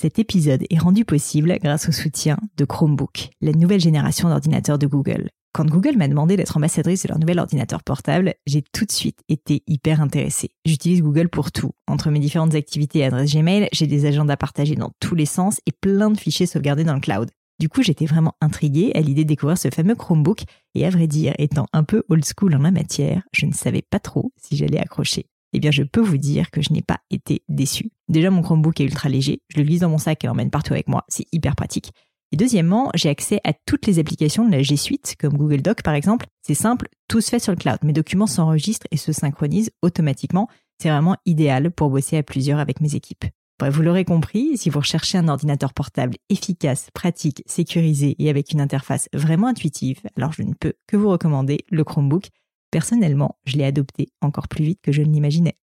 [0.00, 4.86] Cet épisode est rendu possible grâce au soutien de Chromebook, la nouvelle génération d'ordinateurs de
[4.86, 5.28] Google.
[5.52, 9.18] Quand Google m'a demandé d'être ambassadrice de leur nouvel ordinateur portable, j'ai tout de suite
[9.28, 10.50] été hyper intéressée.
[10.64, 11.72] J'utilise Google pour tout.
[11.88, 15.60] Entre mes différentes activités et adresses Gmail, j'ai des agendas partagés dans tous les sens
[15.66, 17.28] et plein de fichiers sauvegardés dans le cloud.
[17.58, 20.42] Du coup, j'étais vraiment intriguée à l'idée de découvrir ce fameux Chromebook
[20.76, 23.82] et à vrai dire, étant un peu old school en la matière, je ne savais
[23.82, 27.00] pas trop si j'allais accrocher eh bien je peux vous dire que je n'ai pas
[27.10, 27.90] été déçue.
[28.08, 30.72] Déjà mon Chromebook est ultra léger, je le glisse dans mon sac et l'emmène partout
[30.72, 31.92] avec moi, c'est hyper pratique.
[32.30, 35.82] Et deuxièmement, j'ai accès à toutes les applications de la G Suite, comme Google Doc
[35.82, 36.26] par exemple.
[36.42, 37.78] C'est simple, tout se fait sur le cloud.
[37.82, 40.48] Mes documents s'enregistrent et se synchronisent automatiquement.
[40.80, 43.24] C'est vraiment idéal pour bosser à plusieurs avec mes équipes.
[43.58, 48.52] Bref, vous l'aurez compris, si vous recherchez un ordinateur portable efficace, pratique, sécurisé et avec
[48.52, 52.28] une interface vraiment intuitive, alors je ne peux que vous recommander le Chromebook
[52.70, 55.56] Personnellement, je l'ai adopté encore plus vite que je ne l'imaginais.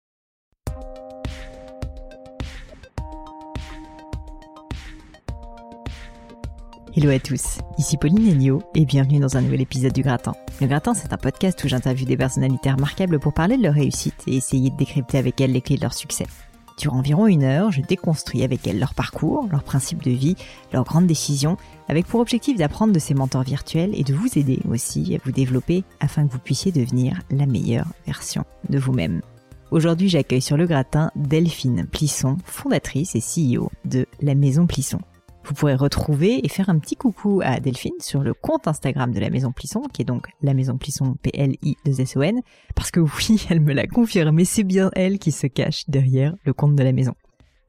[6.95, 10.31] Hello à tous, ici Pauline Agneau et bienvenue dans un nouvel épisode du Gratin.
[10.61, 14.23] Le Gratin, c'est un podcast où j'interviewe des personnalités remarquables pour parler de leur réussite
[14.25, 16.25] et essayer de décrypter avec elles les clés de leur succès.
[16.77, 20.35] Durant environ une heure, je déconstruis avec elles leur parcours, leurs principes de vie,
[20.73, 24.59] leurs grandes décisions, avec pour objectif d'apprendre de ces mentors virtuels et de vous aider
[24.69, 29.21] aussi à vous développer afin que vous puissiez devenir la meilleure version de vous-même.
[29.71, 34.99] Aujourd'hui, j'accueille sur le gratin Delphine Plisson, fondatrice et CEO de la Maison Plisson.
[35.45, 39.19] Vous pourrez retrouver et faire un petit coucou à Delphine sur le compte Instagram de
[39.19, 42.41] la Maison Plisson, qui est donc la Maison Plisson P-L-I-2-S-O-N,
[42.73, 46.53] parce que oui, elle me l'a confirmé, c'est bien elle qui se cache derrière le
[46.53, 47.13] compte de la maison.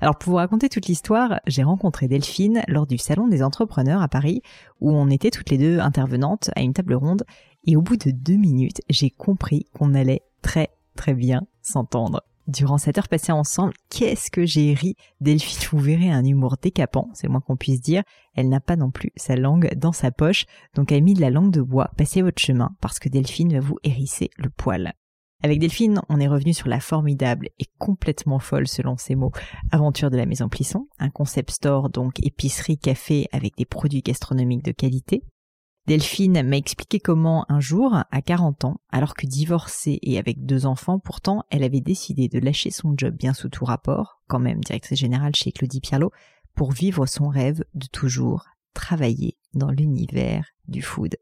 [0.01, 4.09] Alors pour vous raconter toute l'histoire, j'ai rencontré Delphine lors du Salon des entrepreneurs à
[4.09, 4.41] Paris,
[4.81, 7.25] où on était toutes les deux intervenantes à une table ronde,
[7.67, 12.23] et au bout de deux minutes, j'ai compris qu'on allait très très bien s'entendre.
[12.47, 14.95] Durant cette heure passée ensemble, qu'est-ce que j'ai ri?
[15.21, 18.05] Delphine, vous verrez un humour décapant, c'est moins qu'on puisse dire.
[18.35, 21.31] Elle n'a pas non plus sa langue dans sa poche, donc a mis de la
[21.31, 24.93] langue de bois, passez votre chemin, parce que Delphine va vous hérisser le poil.
[25.43, 29.33] Avec Delphine, on est revenu sur la formidable et complètement folle, selon ses mots,
[29.73, 34.65] aventure de la Maison Plisson, un concept store donc épicerie café avec des produits gastronomiques
[34.65, 35.25] de qualité,
[35.87, 40.67] Delphine m'a expliqué comment un jour, à 40 ans, alors que divorcée et avec deux
[40.67, 44.61] enfants, pourtant elle avait décidé de lâcher son job bien sous tout rapport, quand même
[44.65, 46.11] directrice générale chez Claudie Pierlot,
[46.57, 51.17] pour vivre son rêve de toujours travailler dans l'univers du food.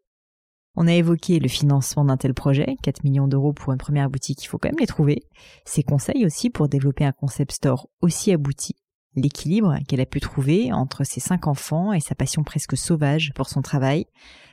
[0.76, 4.42] On a évoqué le financement d'un tel projet, 4 millions d'euros pour une première boutique,
[4.42, 5.24] il faut quand même les trouver.
[5.66, 8.76] Ses conseils aussi pour développer un concept store aussi abouti
[9.16, 13.48] l'équilibre qu'elle a pu trouver entre ses cinq enfants et sa passion presque sauvage pour
[13.48, 14.06] son travail,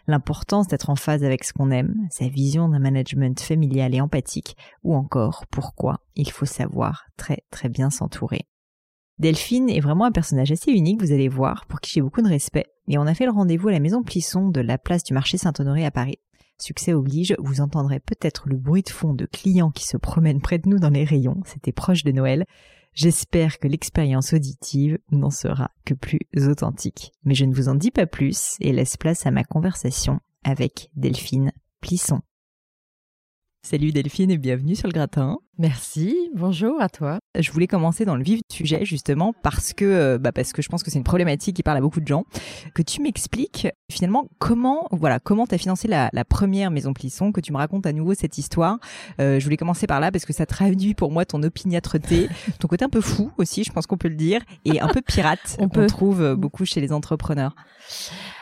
[0.07, 4.55] l'importance d'être en phase avec ce qu'on aime, sa vision d'un management familial et empathique,
[4.83, 8.47] ou encore pourquoi il faut savoir très très bien s'entourer.
[9.19, 12.27] Delphine est vraiment un personnage assez unique, vous allez voir, pour qui j'ai beaucoup de
[12.27, 15.13] respect, et on a fait le rendez-vous à la maison Plisson de la place du
[15.13, 16.17] marché Saint-Honoré à Paris.
[16.57, 20.59] Succès oblige, vous entendrez peut-être le bruit de fond de clients qui se promènent près
[20.59, 22.45] de nous dans les rayons, c'était proche de Noël,
[22.93, 27.11] J'espère que l'expérience auditive n'en sera que plus authentique.
[27.23, 30.89] Mais je ne vous en dis pas plus et laisse place à ma conversation avec
[30.95, 32.21] Delphine Plisson.
[33.63, 35.37] Salut Delphine et bienvenue sur le gratin.
[35.59, 37.19] Merci, bonjour à toi.
[37.37, 40.63] Je voulais commencer dans le vif du sujet justement parce que euh, bah parce que
[40.63, 42.25] je pense que c'est une problématique qui parle à beaucoup de gens.
[42.73, 47.39] Que tu m'expliques finalement comment voilà comment t'as financé la, la, première maison Plisson, que
[47.39, 48.79] tu me racontes à nouveau cette histoire.
[49.19, 52.29] Euh, je voulais commencer par là parce que ça traduit pour moi ton opiniâtreté,
[52.59, 55.01] ton côté un peu fou aussi, je pense qu'on peut le dire, et un peu
[55.01, 55.57] pirate.
[55.59, 55.85] on, peut.
[55.85, 57.53] trouve beaucoup chez les entrepreneurs.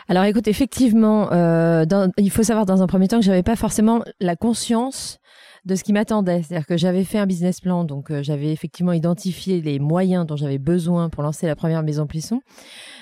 [0.09, 1.85] Alors écoute, effectivement, euh,
[2.17, 5.19] il faut savoir dans un premier temps que j'avais pas forcément la conscience
[5.65, 6.41] de ce qui m'attendait.
[6.41, 10.35] C'est-à-dire que j'avais fait un business plan, donc euh, j'avais effectivement identifié les moyens dont
[10.35, 12.41] j'avais besoin pour lancer la première maison Plisson.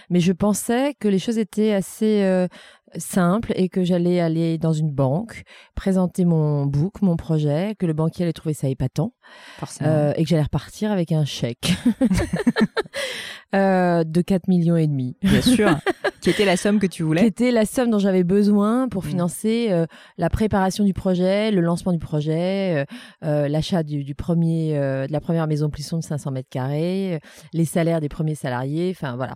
[0.09, 2.47] Mais je pensais que les choses étaient assez euh,
[2.95, 5.43] simples et que j'allais aller dans une banque,
[5.75, 9.13] présenter mon book, mon projet, que le banquier allait trouver ça épatant,
[9.81, 11.73] euh, et que j'allais repartir avec un chèque.
[13.55, 15.15] Euh, de 4 millions et demi.
[15.21, 15.69] Bien sûr.
[16.21, 17.21] qui était la somme que tu voulais.
[17.21, 19.07] Qui était la somme dont j'avais besoin pour mm.
[19.07, 19.85] financer euh,
[20.17, 22.85] la préparation du projet, le lancement du projet,
[23.23, 27.21] euh, l'achat du, du, premier, de la première maison Plisson de 500 mètres carrés,
[27.53, 28.93] les salaires des premiers salariés.
[28.93, 29.35] Enfin voilà.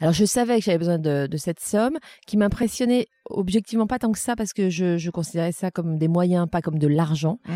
[0.00, 4.12] Alors je savais que j'avais besoin de, de, cette somme qui m'impressionnait objectivement pas tant
[4.12, 7.38] que ça parce que je, je, considérais ça comme des moyens, pas comme de l'argent.
[7.46, 7.52] Mm.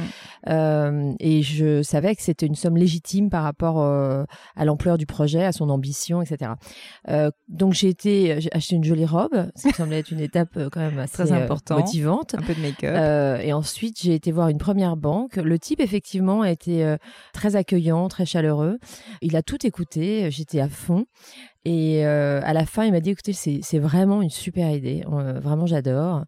[0.48, 4.24] Euh, et je savais que c'était une somme légitime par rapport euh,
[4.56, 6.52] à l'ampleur du projet, à son ambition, etc.
[7.08, 10.58] Euh, donc j'ai été, j'ai acheté une jolie robe, ça me semblait être une étape
[10.70, 12.34] quand même assez Très importante, motivante.
[12.34, 13.40] Un peu de make-up.
[13.42, 15.36] et ensuite j'ai été voir une première banque.
[15.36, 16.96] Le type effectivement a été
[17.32, 18.78] très accueillant, très chaleureux.
[19.20, 21.06] Il a tout écouté, j'étais à fond.
[21.64, 25.04] Et euh, à la fin, il m'a dit écoutez, c'est vraiment une super idée.
[25.10, 26.24] Euh, vraiment, j'adore.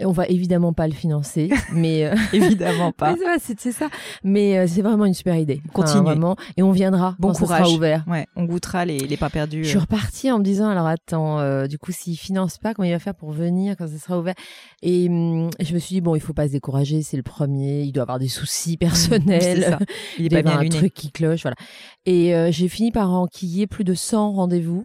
[0.00, 3.14] On va évidemment pas le financer, mais euh, évidemment pas.
[3.40, 3.88] c'est ça.
[4.22, 5.62] Mais c'est vraiment une super idée.
[5.72, 6.02] Continue.
[6.02, 6.36] vraiment.
[6.56, 7.66] Et on viendra bon quand courage.
[7.66, 8.04] sera ouvert.
[8.06, 9.64] Ouais, on goûtera les, les pas perdus.
[9.64, 12.92] Je suis repartie en me disant alors attends, du coup, s'il finance pas, comment il
[12.92, 14.34] va faire pour venir quand ça sera ouvert?
[14.82, 17.02] Et hum, je me suis dit bon, il faut pas se décourager.
[17.02, 17.82] C'est le premier.
[17.82, 19.64] Il doit avoir des soucis personnels.
[19.64, 19.78] ça.
[20.18, 21.56] Il est pas bien un truc qui cloche, voilà.
[22.04, 24.84] Et j'ai fini par enquiller plus de 100 rendez-vous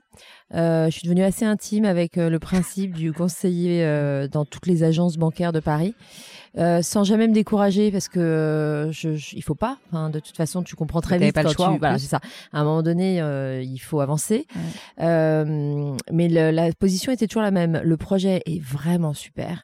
[0.53, 4.67] euh, je suis devenue assez intime avec euh, le principe du conseiller euh, dans toutes
[4.67, 5.95] les agences bancaires de Paris.
[6.57, 9.77] Euh, sans jamais me décourager parce que euh, je, je, il faut pas.
[9.87, 11.79] Enfin, de toute façon, tu comprends très vite pas quand le choix, tu.
[11.79, 12.19] Voilà, c'est ça.
[12.51, 14.45] À un moment donné, euh, il faut avancer.
[14.97, 17.79] Mais le, la position était toujours la même.
[17.83, 19.63] Le projet est vraiment super.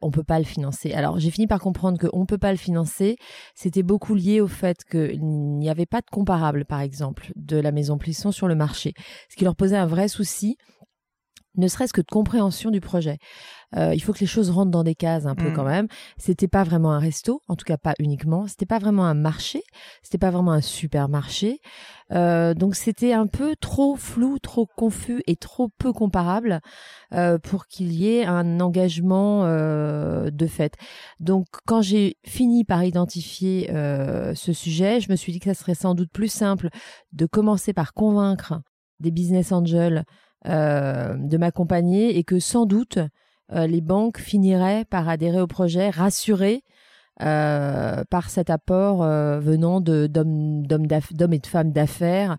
[0.00, 0.92] On peut pas le financer.
[0.92, 3.16] Alors, j'ai fini par comprendre que on peut pas le financer.
[3.54, 7.72] C'était beaucoup lié au fait qu'il n'y avait pas de comparable, par exemple, de la
[7.72, 8.94] maison Plisson sur le marché,
[9.28, 10.56] ce qui leur posait un vrai souci
[11.58, 13.18] ne serait-ce que de compréhension du projet.
[13.76, 15.52] Euh, il faut que les choses rentrent dans des cases un peu mm.
[15.52, 15.88] quand même.
[16.16, 18.46] C'était pas vraiment un resto, en tout cas pas uniquement.
[18.46, 19.62] C'était pas vraiment un marché.
[20.02, 21.60] C'était pas vraiment un supermarché.
[22.12, 26.60] Euh, donc c'était un peu trop flou, trop confus et trop peu comparable
[27.12, 30.74] euh, pour qu'il y ait un engagement euh, de fait.
[31.20, 35.54] Donc quand j'ai fini par identifier euh, ce sujet, je me suis dit que ça
[35.54, 36.70] serait sans doute plus simple
[37.12, 38.60] de commencer par convaincre
[39.00, 40.04] des business angels
[40.44, 42.98] de m'accompagner et que sans doute
[43.52, 46.62] euh, les banques finiraient par adhérer au projet, rassurées
[47.22, 52.38] euh, par cet apport venant de d'hommes d'hommes et de femmes d'affaires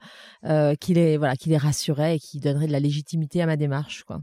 [0.80, 4.04] qui les voilà qui les rassurait et qui donnerait de la légitimité à ma démarche
[4.04, 4.22] quoi.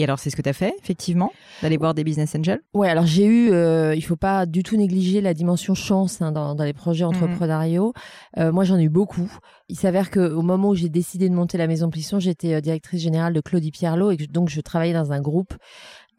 [0.00, 1.30] Et alors, c'est ce que tu as fait, effectivement,
[1.60, 2.62] d'aller voir des business angels?
[2.72, 6.32] Ouais, alors j'ai eu, euh, il faut pas du tout négliger la dimension chance hein,
[6.32, 7.10] dans, dans, les projets mhm.
[7.10, 7.92] entrepreneuriaux.
[8.38, 9.30] Euh, moi, j'en ai eu beaucoup.
[9.68, 13.02] Il s'avère qu'au moment où j'ai décidé de monter la Maison Plisson, j'étais euh, directrice
[13.02, 15.52] générale de Claudie Pierlot et donc je travaillais dans un groupe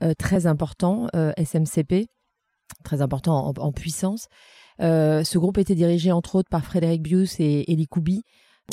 [0.04, 1.07] euh, très important,
[1.44, 2.06] SMCP,
[2.84, 4.27] très important en, en puissance.
[4.80, 8.22] ce groupe était dirigé entre autres par Frédéric Bius et Elie Koubi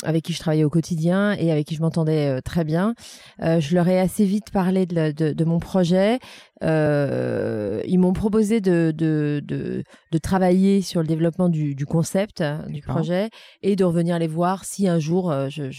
[0.03, 2.93] avec qui je travaillais au quotidien et avec qui je m'entendais euh, très bien.
[3.41, 6.19] Euh, je leur ai assez vite parlé de, de, de mon projet.
[6.63, 12.43] Euh, ils m'ont proposé de, de, de, de, travailler sur le développement du, du concept
[12.67, 13.29] du projet
[13.61, 15.69] et de revenir les voir si un jour euh, je,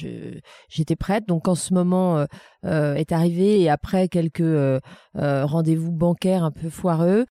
[0.68, 1.28] j'étais prête.
[1.28, 2.24] Donc quand ce moment
[2.64, 4.80] euh, est arrivé et après quelques
[5.14, 7.26] rendez-vous bancaires un peu foireux,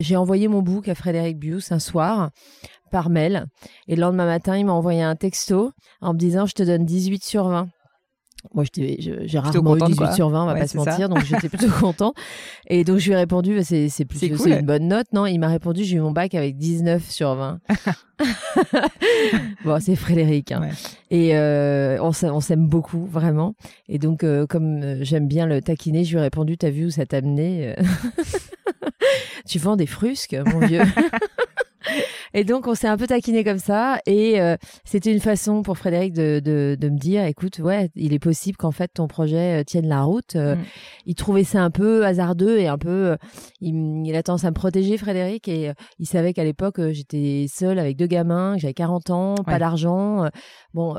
[0.00, 2.30] j'ai envoyé mon book à Frédéric Bius un soir
[2.90, 3.46] par mail.
[3.88, 6.84] Et le lendemain matin, il m'a envoyé un texto en me disant Je te donne
[6.84, 7.68] 18 sur 20.
[8.52, 11.70] Moi, j'ai rarement eu 18 sur 20, on va pas se mentir, donc j'étais plutôt
[11.80, 12.12] content.
[12.68, 15.48] Et donc, je lui ai répondu, bah, c'est c'est une bonne note, non Il m'a
[15.48, 17.60] répondu, j'ai eu mon bac avec 19 sur 20.
[19.64, 20.52] bon, c'est Frédéric.
[20.52, 20.68] Hein.
[21.10, 23.54] Et euh, on s'aime beaucoup, vraiment.
[23.88, 26.86] Et donc, euh, comme euh, j'aime bien le taquiner, je lui ai répondu, t'as vu
[26.86, 27.74] où ça t'a amené
[29.48, 30.82] Tu vends des frusques, mon vieux
[32.32, 33.98] et donc, on s'est un peu taquiné comme ça.
[34.06, 38.12] Et euh, c'était une façon pour Frédéric de, de, de, me dire, écoute, ouais, il
[38.12, 40.36] est possible qu'en fait ton projet euh, tienne la route.
[40.36, 40.64] Euh, mm.
[41.06, 43.16] Il trouvait ça un peu hasardeux et un peu,
[43.60, 45.48] il, il, a tendance à me protéger, Frédéric.
[45.48, 49.58] Et il savait qu'à l'époque, j'étais seule avec deux gamins, que j'avais 40 ans, pas
[49.58, 50.28] d'argent.
[50.72, 50.96] Bon,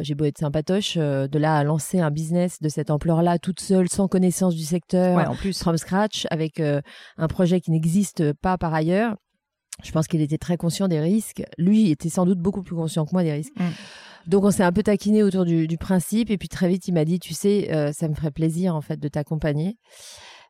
[0.00, 3.88] j'ai beau être sympatoche, de là à lancer un business de cette ampleur-là, toute seule,
[3.88, 5.58] sans connaissance du secteur, ouais, en plus.
[5.58, 9.16] from scratch, avec un projet qui n'existe pas par ailleurs
[9.82, 11.42] je pense qu'il était très conscient des risques.
[11.58, 13.58] Lui était sans doute beaucoup plus conscient que moi des risques.
[13.58, 13.64] Mm.
[14.26, 16.94] Donc on s'est un peu taquiné autour du, du, principe et puis très vite il
[16.94, 19.78] m'a dit tu sais euh, ça me ferait plaisir en fait de t'accompagner.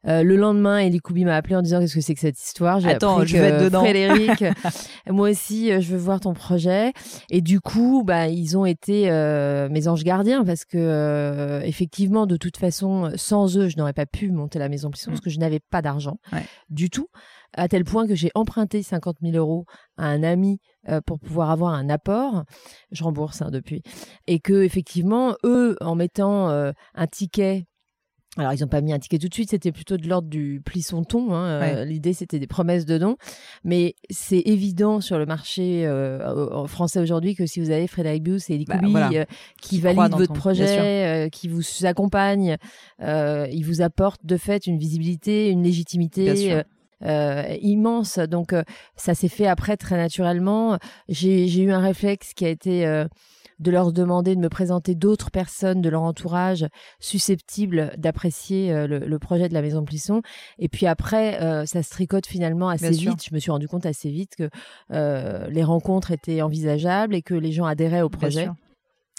[0.07, 2.81] Euh, le lendemain, Elie Koubi m'a appelé en disant qu'est-ce que c'est que cette histoire?
[2.81, 3.81] J'ai Attends, je vais être dedans.
[3.81, 4.45] Frédéric,
[5.09, 6.93] moi aussi, euh, je veux voir ton projet.
[7.31, 12.27] Et du coup, bah, ils ont été euh, mes anges gardiens parce que euh, effectivement,
[12.27, 15.31] de toute façon, sans eux, je n'aurais pas pu monter la maison Plisson parce que
[15.31, 16.45] je n'avais pas d'argent ouais.
[16.71, 17.09] du tout
[17.57, 19.65] à tel point que j'ai emprunté 50 000 euros
[19.97, 22.45] à un ami euh, pour pouvoir avoir un apport.
[22.93, 23.83] Je rembourse hein, depuis.
[24.27, 27.67] Et que effectivement, eux, en mettant euh, un ticket
[28.37, 30.61] Alors, ils n'ont pas mis un ticket tout de suite, c'était plutôt de l'ordre du
[30.65, 31.35] plisson-ton.
[31.35, 31.63] Hein.
[31.63, 33.17] Euh, l'idée, c'était des promesses de dons.
[33.65, 38.51] Mais c'est évident sur le marché euh, français aujourd'hui que si vous avez Frédéric Bius
[38.51, 38.79] et Elie bah,
[39.13, 39.25] euh,
[39.63, 42.59] qui, valident votre projet, qui vous accompagnent,
[43.01, 46.63] ils vous apportent de fait une visibilité, une légitimité.
[47.03, 48.55] Immense donc
[48.97, 53.07] ça s'est fait après très naturellement j'ai eu un réflexe qui a été
[53.59, 56.67] de leur demander de me présenter d'autres personnes de leur entourage
[57.01, 60.23] susceptibles d'apprécier euh, le, projet de la maison Plisson.
[60.59, 63.25] Et puis après, euh, ça se tricote finalement assez vite.
[63.29, 64.51] Je me suis rendu compte assez vite que
[64.93, 68.49] euh, les rencontres étaient envisageables et que les gens adhéraient au projet.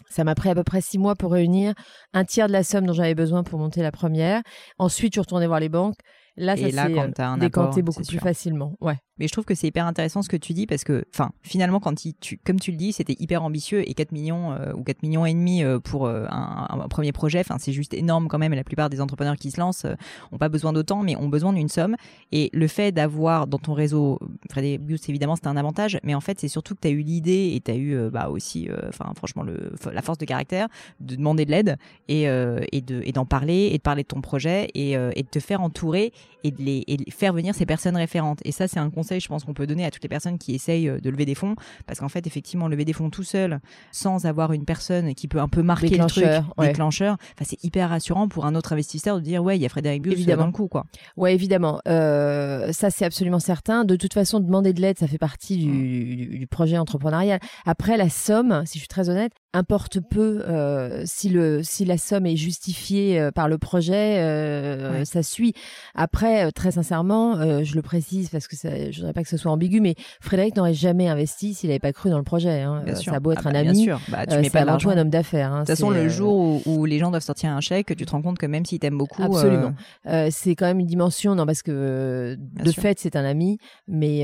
[0.10, 1.74] Ça m'a pris à peu près six mois pour réunir
[2.14, 4.42] un tiers de la somme dont j'avais besoin pour monter la première.
[4.78, 5.98] Ensuite, je suis retournée voir les banques.
[6.38, 8.76] Là, ça s'est décanté beaucoup plus facilement.
[8.80, 8.98] Ouais.
[9.20, 11.80] Mais je trouve que c'est hyper intéressant ce que tu dis parce que, enfin, finalement,
[11.80, 15.02] quand tu, comme tu le dis, c'était hyper ambitieux et 4 millions euh, ou 4
[15.04, 18.54] millions et demi euh, pour euh, un, premier projet, enfin, c'est juste énorme quand même.
[18.54, 19.86] La plupart des entrepreneurs qui se lancent
[20.32, 21.96] ont pas besoin d'autant, mais ont besoin d'une somme.
[22.32, 24.20] Et le fait d'avoir dans ton réseau,
[24.50, 27.02] Freddy Buse, évidemment, c'est un avantage, mais en fait, c'est surtout que tu as eu
[27.02, 29.44] l'idée et tu as eu, bah, aussi, enfin, franchement,
[29.92, 30.68] la force de caractère
[31.00, 34.22] de demander de l'aide et, et de, et d'en parler et de parler de ton
[34.22, 38.40] projet et, de te faire entourer et de les, et faire venir ces personnes référentes.
[38.46, 40.90] Et ça, c'est un je pense qu'on peut donner à toutes les personnes qui essayent
[40.90, 43.60] euh, de lever des fonds, parce qu'en fait, effectivement, lever des fonds tout seul,
[43.92, 46.26] sans avoir une personne qui peut un peu marquer le truc,
[46.60, 49.70] déclencheur, enfin, c'est hyper rassurant pour un autre investisseur de dire, ouais, il y a
[49.70, 50.44] Frédéric Bius évidemment.
[50.44, 50.86] dans le coup, quoi.
[51.16, 51.80] Ouais, évidemment.
[51.88, 53.86] Euh, ça, c'est absolument certain.
[53.86, 57.40] De toute façon, demander de l'aide, ça fait partie du, du projet entrepreneurial.
[57.66, 61.98] Après, la somme, si je suis très honnête, importe peu euh, si le si la
[61.98, 65.54] somme est justifiée euh, par le projet ça suit
[65.96, 69.52] après très sincèrement je le précise parce que ça, je voudrais pas que ce soit
[69.52, 72.84] ambigu mais Frédéric n'aurait jamais investi s'il n'avait pas cru dans le projet hein.
[72.96, 74.98] ça a beau être ah un bah, ami bah, tu mets pas avant tout un
[74.98, 75.62] homme d'affaires hein.
[75.62, 78.22] de toute façon le jour où, les gens doivent sortir un chèque tu te rends
[78.22, 79.74] compte que même s'il t'aime beaucoup absolument.
[80.30, 84.22] c'est quand même une dimension non parce que de fait c'est un ami mais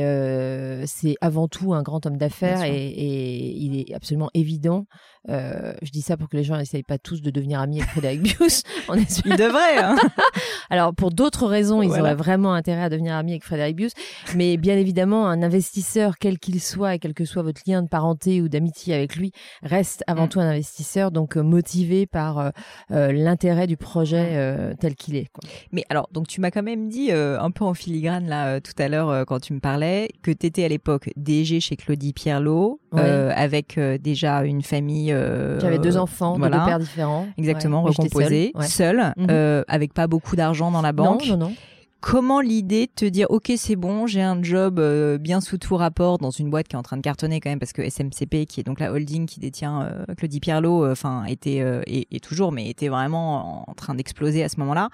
[0.86, 4.86] c'est avant tout un grand homme d'affaires et, et il est absolument évident
[5.30, 7.92] euh, je dis ça pour que les gens n'essayent pas tous de devenir amis avec
[7.92, 8.64] Frédéric Bius.
[8.90, 9.78] On est Ils devraient.
[9.78, 9.96] Hein.
[10.70, 13.94] Alors pour d'autres raisons, ils auraient vraiment intérêt à devenir amis avec Frédéric Bius.
[14.36, 17.88] Mais bien évidemment, un investisseur, quel qu'il soit et quel que soit votre lien de
[17.88, 20.30] parenté ou d'amitié avec lui, reste avant mm.
[20.30, 22.52] tout un investisseur, donc euh, motivé par
[22.92, 25.28] euh, l'intérêt du projet tel qu'il est.
[25.32, 25.48] Quoi.
[25.72, 28.88] Mais alors, donc tu m'as quand même dit un peu en filigrane là tout à
[28.88, 33.80] l'heure quand tu me parlais que tu étais à l'époque DG chez Claudie Pierlot, avec
[33.80, 37.28] déjà une famille euh, J'avais deux enfants, de deux pères différents.
[37.38, 39.28] Exactement, recomposés, seul, mhm.
[39.30, 41.26] euh, avec pas beaucoup d'argent dans la banque.
[41.28, 41.56] Non, non, non.
[42.02, 45.78] Comment l'idée de te dire ok c'est bon j'ai un job euh, bien sous tout
[45.78, 48.46] rapport dans une boîte qui est en train de cartonner quand même parce que SMCP
[48.46, 52.90] qui est donc la holding qui détient Claudie Pierlot enfin était et, toujours mais était
[52.90, 54.90] vraiment en train d'exploser à ce moment-là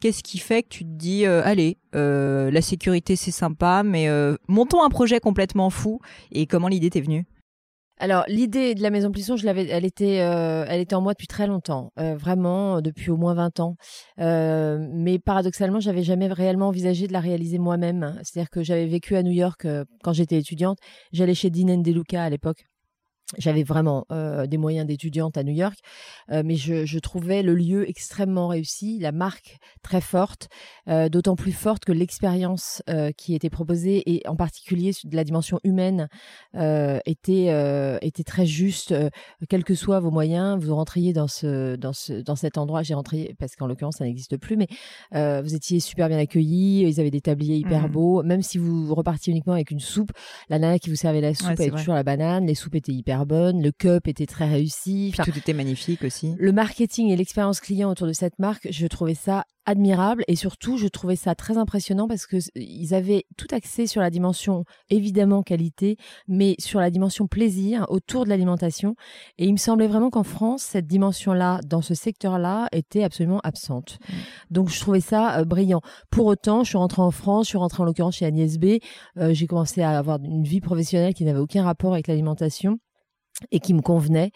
[0.00, 4.08] Qu'est-ce qui fait que tu te dis, allez, la sécurité c'est sympa, mais
[4.46, 5.98] montons un projet complètement fou
[6.30, 7.24] Et comment l'idée t'est venue?
[8.00, 11.12] Alors l'idée de la maison Plisson, je l'avais, elle était, euh, elle était en moi
[11.12, 13.76] depuis très longtemps, euh, vraiment depuis au moins 20 ans.
[14.20, 18.18] Euh, mais paradoxalement, j'avais jamais réellement envisagé de la réaliser moi-même.
[18.22, 19.66] C'est-à-dire que j'avais vécu à New York
[20.02, 20.78] quand j'étais étudiante.
[21.12, 22.69] J'allais chez Dean DeLuca à l'époque
[23.38, 25.78] j'avais vraiment euh, des moyens d'étudiante à New York,
[26.30, 30.48] euh, mais je, je, trouvais le lieu extrêmement réussi, la marque très forte,
[30.88, 32.82] euh, d'autant plus forte que l'expérience
[33.16, 36.08] qui était proposée et en particulier de la dimension humaine
[36.54, 38.94] était était très juste.
[39.48, 42.82] quels que soient vos moyens, vous rentriez dans ce dans ce dans cet endroit.
[42.82, 44.68] J'ai rentré parce qu'en l'occurrence ça n'existe plus, mais
[45.12, 46.82] vous étiez super bien accueillis.
[46.82, 47.92] Ils avaient des tabliers hyper mmh.
[47.92, 50.12] beaux, même si vous repartiez uniquement avec une soupe.
[50.48, 52.46] La nana qui vous servait la soupe avait toujours la banane.
[52.46, 55.12] Les soupes étaient hyper le cup était très réussi.
[55.16, 56.34] tout était magnifique aussi.
[56.38, 60.76] Le marketing et l'expérience client autour de cette marque, je trouvais ça admirable et surtout
[60.76, 65.42] je trouvais ça très impressionnant parce que ils avaient tout axé sur la dimension évidemment
[65.42, 65.96] qualité
[66.28, 68.94] mais sur la dimension plaisir autour de l'alimentation
[69.38, 73.04] et il me semblait vraiment qu'en France cette dimension là dans ce secteur là était
[73.04, 74.14] absolument absente mmh.
[74.50, 77.58] donc je trouvais ça euh, brillant pour autant je suis rentrée en France je suis
[77.58, 78.78] rentrée en l'occurrence chez Agnès B
[79.18, 82.78] euh, j'ai commencé à avoir une vie professionnelle qui n'avait aucun rapport avec l'alimentation
[83.50, 84.30] et qui me convenait.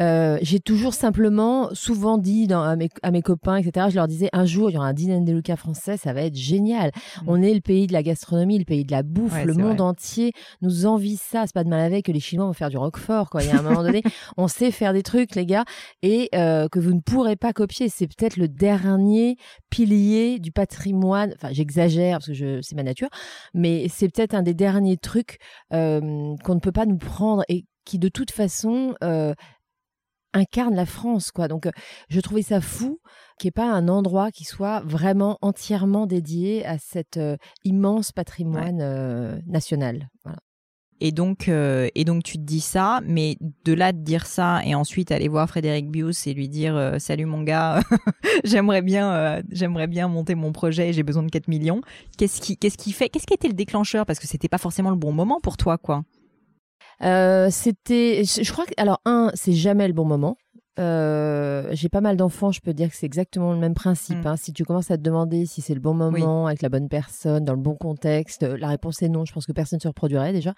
[0.00, 4.08] Euh, j'ai toujours simplement, souvent dit dans, à, mes, à, mes, copains, etc., je leur
[4.08, 6.90] disais, un jour, il y aura un dîner de Luca français, ça va être génial.
[6.94, 7.24] Mmh.
[7.28, 10.32] On est le pays de la gastronomie, le pays de la bouffe, le monde entier
[10.62, 11.44] nous envie ça.
[11.46, 13.42] C'est pas de mal avec que les Chinois vont faire du roquefort, quoi.
[13.42, 14.02] Il y a un moment donné,
[14.36, 15.64] on sait faire des trucs, les gars,
[16.02, 17.88] et euh, que vous ne pourrez pas copier.
[17.88, 19.36] C'est peut-être le dernier
[19.70, 21.34] pilier du patrimoine.
[21.36, 23.08] Enfin, j'exagère parce que je, c'est ma nature,
[23.52, 25.38] mais c'est peut-être un des derniers trucs
[25.72, 29.34] euh, qu'on ne peut pas nous prendre et qui de toute façon euh,
[30.32, 31.48] incarne la France, quoi.
[31.48, 31.68] Donc,
[32.08, 33.00] je trouvais ça fou
[33.38, 37.20] qu'il n'y ait pas un endroit qui soit vraiment entièrement dédié à cet
[37.64, 40.08] immense patrimoine national.
[40.24, 40.38] Voilà.
[41.00, 44.60] Et donc, euh, et donc tu te dis ça, mais de là de dire ça
[44.64, 47.82] et ensuite aller voir Frédéric Bius et lui dire euh, salut mon gars,
[48.44, 51.80] j'aimerais bien, euh, j'aimerais bien monter mon projet, j'ai besoin de 4 millions.
[52.16, 54.06] Qu'est-ce qui, qu'est-ce qui fait, qu'est-ce qui était le déclencheur?
[54.06, 56.04] Parce que c'était pas forcément le bon moment pour toi, quoi.
[57.00, 60.36] C'était, je crois que, alors un, c'est jamais le bon moment.
[60.80, 64.24] Euh, j'ai pas mal d'enfants, je peux dire que c'est exactement le même principe.
[64.24, 64.26] Mm.
[64.26, 64.36] Hein.
[64.36, 67.44] Si tu commences à te demander si c'est le bon moment, avec la bonne personne,
[67.44, 69.24] dans le bon contexte, la réponse est non.
[69.24, 70.54] Je pense que personne ne se reproduirait déjà.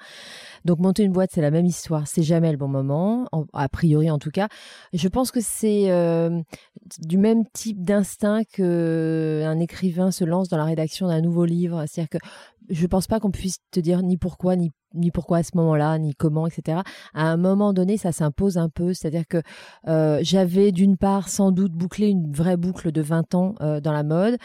[0.64, 2.06] Donc monter une boîte, c'est la même histoire.
[2.06, 4.48] C'est jamais le bon moment, a priori en tout cas.
[4.94, 6.40] Je pense que c'est euh,
[7.00, 11.84] du même type d'instinct qu'un écrivain se lance dans la rédaction d'un nouveau livre.
[11.86, 12.26] C'est-à-dire que
[12.70, 15.98] je pense pas qu'on puisse te dire ni pourquoi ni ni pourquoi à ce moment-là,
[15.98, 16.80] ni comment, etc.
[17.14, 18.94] À un moment donné, ça s'impose un peu.
[18.94, 19.42] C'est-à-dire que
[19.88, 23.92] euh, j'avais d'une part sans doute bouclé une vraie boucle de 20 ans euh, dans
[23.92, 24.36] la mode.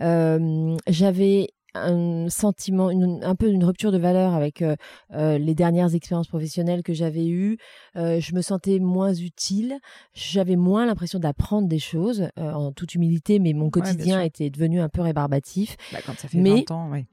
[0.00, 4.64] Euh, j'avais un sentiment, un peu une rupture de valeur avec
[5.10, 7.58] les dernières expériences professionnelles que j'avais eues.
[7.94, 9.76] je me sentais moins utile,
[10.12, 14.88] j'avais moins l'impression d'apprendre des choses, en toute humilité, mais mon quotidien était devenu un
[14.88, 15.76] peu rébarbatif.
[15.92, 17.04] Bah, quand ça fait 20 ans, oui.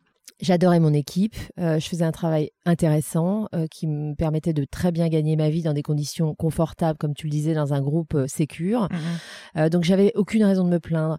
[0.41, 4.91] J'adorais mon équipe, euh, je faisais un travail intéressant euh, qui me permettait de très
[4.91, 8.15] bien gagner ma vie dans des conditions confortables, comme tu le disais, dans un groupe
[8.15, 8.89] euh, sécure.
[8.91, 11.17] Mmh donc j'avais aucune raison de me plaindre.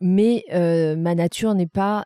[0.00, 2.04] mais ma nature n'est pas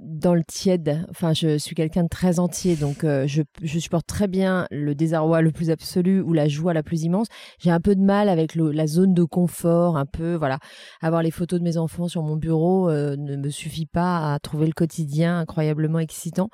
[0.00, 1.04] dans le tiède.
[1.10, 4.94] Enfin, je suis quelqu'un de très entier, donc euh, je, je, supporte très bien le
[4.94, 7.26] désarroi le plus absolu ou la joie la plus immense.
[7.58, 10.58] J'ai un peu de mal avec la zone de confort, un peu, voilà.
[11.02, 14.38] Avoir les photos de mes enfants sur mon bureau euh, ne me suffit pas à
[14.38, 16.48] trouver le quotidien incroyablement excitant.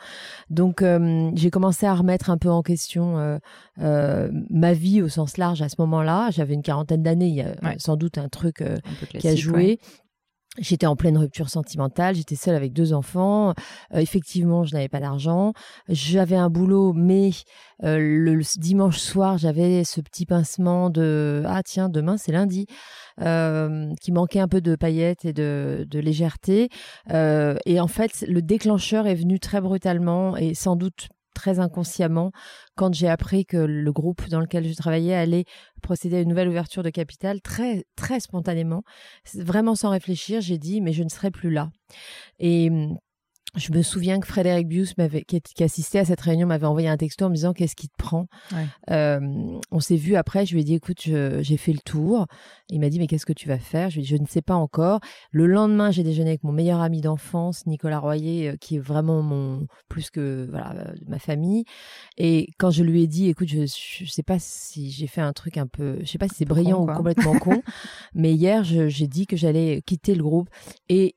[0.51, 3.39] Donc, euh, j'ai commencé à remettre un peu en question
[3.79, 6.31] ma vie au sens large à ce moment-là.
[6.31, 8.65] J'avais une quarantaine d'années, il y a sans doute un truc
[9.19, 9.79] qui a joué.
[10.59, 13.51] J'étais en pleine rupture sentimentale, j'étais seule avec deux enfants.
[13.95, 15.53] Euh, effectivement, je n'avais pas d'argent.
[15.89, 17.31] J'avais un boulot, mais
[17.85, 22.67] euh, le, dimanche soir, j'avais ce petit pincement de ah tiens, demain c'est lundi,
[23.21, 26.69] euh, qui manquait un peu de paillettes et de, de légèreté.
[27.11, 32.33] et en fait, le déclencheur est venu très brutalement et sans doute très inconsciemment
[32.75, 35.45] quand j'ai appris que le groupe dans lequel je travaillais allait
[35.83, 38.83] procéder à une nouvelle ouverture de capital très très spontanément
[39.35, 41.71] vraiment sans réfléchir j'ai dit mais je ne serai plus là.
[42.39, 42.71] Et
[43.57, 46.97] je me souviens que Frédéric Bius, m'avait, qui, assistait à cette réunion, m'avait envoyé un
[46.97, 48.29] texto en me disant Qu'est-ce qui te prend?
[48.91, 49.21] Euh,
[49.71, 50.47] On s'est vu après.
[50.47, 52.27] Je lui ai dit Écoute, j'ai fait le tour.
[52.69, 53.91] Il m'a dit Mais qu'est-ce que tu vas faire?
[53.91, 55.01] Je lui ai dit Je ne sais pas encore.
[55.31, 59.23] Le lendemain, j'ai déjeuné avec mon meilleur ami d'enfance, Nicolas Royer, euh, qui est vraiment
[59.23, 61.65] mon plus que voilà euh, ma famille.
[62.19, 65.33] Et quand je lui ai dit Écoute, je ne sais pas si j'ai fait un
[65.33, 67.63] truc un peu, je sais pas si c'est brillant ou complètement con,
[68.15, 70.51] mais hier, j'ai dit que j'allais quitter le groupe.
[70.89, 71.17] Et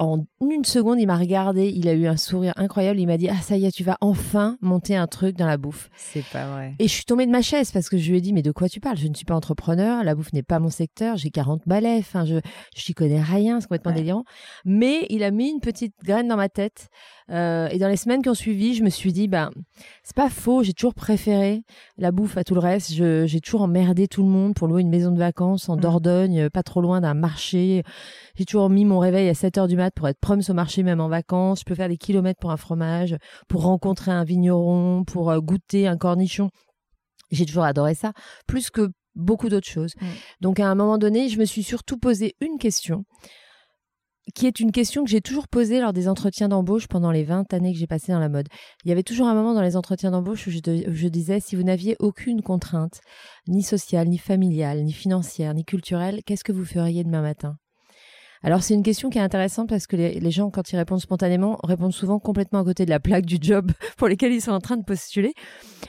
[0.00, 3.28] en une seconde, il m'a regardé, il a eu un sourire incroyable, il m'a dit
[3.28, 6.46] "Ah ça y est, tu vas enfin monter un truc dans la bouffe." C'est pas
[6.46, 6.74] vrai.
[6.78, 8.50] Et je suis tombée de ma chaise parce que je lui ai dit "Mais de
[8.50, 8.96] quoi tu parles?
[8.96, 12.24] Je ne suis pas entrepreneur, la bouffe n'est pas mon secteur, j'ai 40 balais, enfin
[12.24, 12.40] je
[12.74, 14.24] je connais rien, c'est complètement délirant."
[14.64, 16.88] Mais il a mis une petite graine dans ma tête
[17.30, 19.50] euh, et dans les semaines qui ont suivi, je me suis dit, ben,
[20.02, 21.62] c'est pas faux, j'ai toujours préféré
[21.96, 22.92] la bouffe à tout le reste.
[22.92, 25.80] J'ai toujours emmerdé tout le monde pour louer une maison de vacances en mmh.
[25.80, 27.82] Dordogne, pas trop loin d'un marché.
[28.34, 31.00] J'ai toujours mis mon réveil à 7 heures du pour être proms au marché, même
[31.00, 31.60] en vacances.
[31.60, 33.16] Je peux faire des kilomètres pour un fromage,
[33.48, 36.50] pour rencontrer un vigneron, pour euh, goûter un cornichon.
[37.30, 38.12] J'ai toujours adoré ça,
[38.46, 39.94] plus que beaucoup d'autres choses.
[40.00, 40.06] Mmh.
[40.40, 43.04] Donc à un moment donné, je me suis surtout posé une question
[44.34, 47.52] qui est une question que j'ai toujours posée lors des entretiens d'embauche pendant les 20
[47.52, 48.48] années que j'ai passées dans la mode.
[48.84, 51.62] Il y avait toujours un moment dans les entretiens d'embauche où je, disais, si vous
[51.62, 53.00] n'aviez aucune contrainte,
[53.48, 57.56] ni sociale, ni familiale, ni financière, ni culturelle, qu'est-ce que vous feriez demain matin?
[58.42, 61.58] Alors c'est une question qui est intéressante parce que les, gens, quand ils répondent spontanément,
[61.62, 64.60] répondent souvent complètement à côté de la plaque du job pour lequel ils sont en
[64.60, 65.34] train de postuler.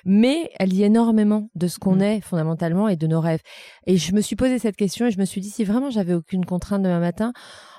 [0.04, 2.02] Mais elle dit énormément de ce qu'on mmh.
[2.02, 3.42] est fondamentalement et de nos rêves.
[3.88, 6.14] Et je me suis posé cette question et je me suis dit, si vraiment j'avais
[6.14, 7.32] aucune contrainte demain matin,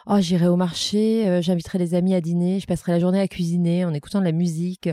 [0.07, 3.29] oh j'irai au marché, euh, j'inviterai les amis à dîner, je passerai la journée à
[3.29, 4.89] cuisiner en écoutant de la musique,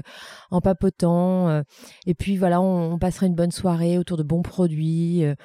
[0.51, 1.61] en papotant, euh,
[2.05, 5.23] et puis voilà, on, on, passerait une bonne soirée autour de bons produits.
[5.23, 5.35] Euh,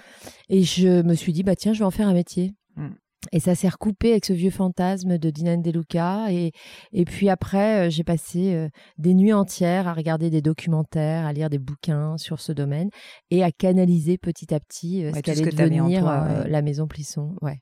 [0.49, 2.55] et je me suis dit bah tiens, je vais en faire un métier.
[3.33, 6.33] Et ça s'est recoupé avec ce vieux fantasme de Dinan Deluca.
[6.33, 6.53] Et,
[6.93, 11.59] et puis après, j'ai passé des nuits entières à regarder des documentaires, à lire des
[11.59, 12.91] bouquins sur ce domaine
[13.31, 17.35] et à canaliser petit à petit ce qu'allait devenir la maison Plisson.
[17.43, 17.59] Ouais.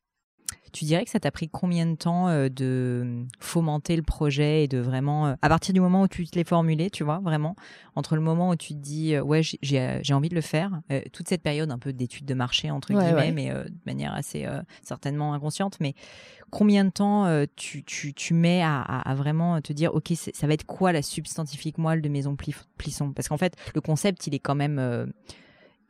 [0.73, 4.79] Tu dirais que ça t'a pris combien de temps de fomenter le projet et de
[4.79, 7.57] vraiment, à partir du moment où tu te l'es formulé, tu vois, vraiment,
[7.95, 10.81] entre le moment où tu te dis, ouais, j'ai envie de le faire,
[11.13, 14.47] toute cette période un peu d'étude de marché, entre guillemets, mais de manière assez
[14.83, 15.95] certainement inconsciente, mais
[16.51, 20.55] combien de temps tu, tu, tu, mets à, à, vraiment te dire, OK, ça va
[20.55, 22.37] être quoi la substantifique moelle de Maison
[22.77, 25.13] Plisson Parce qu'en fait, le concept, il est quand même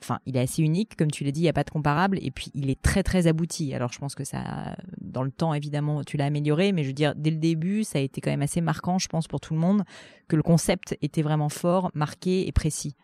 [0.02, 2.18] enfin, il est assez unique, comme tu l'as dit, il n'y a pas de comparable,
[2.22, 3.74] et puis il est très très abouti.
[3.74, 6.94] Alors je pense que ça, dans le temps évidemment, tu l'as amélioré, mais je veux
[6.94, 9.54] dire, dès le début, ça a été quand même assez marquant, je pense, pour tout
[9.54, 9.82] le monde,
[10.28, 12.96] que le concept était vraiment fort, marqué et précis.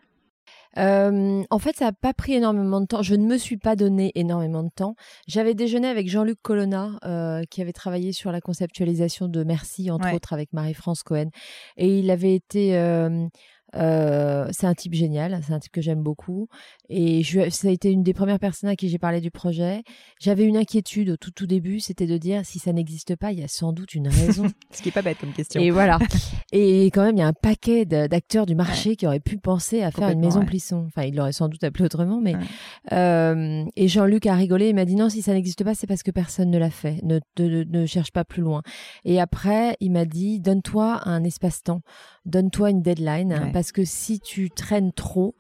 [0.77, 3.03] Euh, en fait, ça n'a pas pris énormément de temps.
[3.03, 4.95] Je ne me suis pas donné énormément de temps.
[5.27, 10.15] J'avais déjeuné avec Jean-Luc Colonna, euh, qui avait travaillé sur la conceptualisation de Merci, entre
[10.15, 11.31] autres avec Marie-France Cohen.
[11.77, 13.27] Et il avait été euh,
[13.77, 16.49] euh, c'est un type génial, c'est un type que j'aime beaucoup.
[16.89, 19.83] Et je, ça a été une des premières personnes à qui j'ai parlé du projet.
[20.21, 23.41] J'avais une inquiétude au tout, tout début, c'était de dire si ça n'existe pas, il
[23.41, 24.47] y a sans doute une raison.
[24.73, 25.61] Ce qui est pas bête comme question.
[25.61, 25.99] Et voilà.
[26.53, 29.83] et quand même, il y a un paquet d'acteurs du marché qui auraient pu penser
[29.83, 30.85] à faire une maison Plisson.
[30.87, 32.35] Enfin, il l'aurait sans doute appelé autrement, mais.
[32.93, 34.71] Euh, et Jean-Luc a rigolé.
[34.71, 37.01] Il m'a dit non, si ça n'existe pas, c'est parce que personne ne l'a fait.
[37.03, 38.63] Ne, ne, ne cherche pas plus loin.
[39.05, 41.83] Et après, il m'a dit donne-toi un espace-temps,
[42.25, 45.35] donne-toi une deadline parce que si tu traînes trop,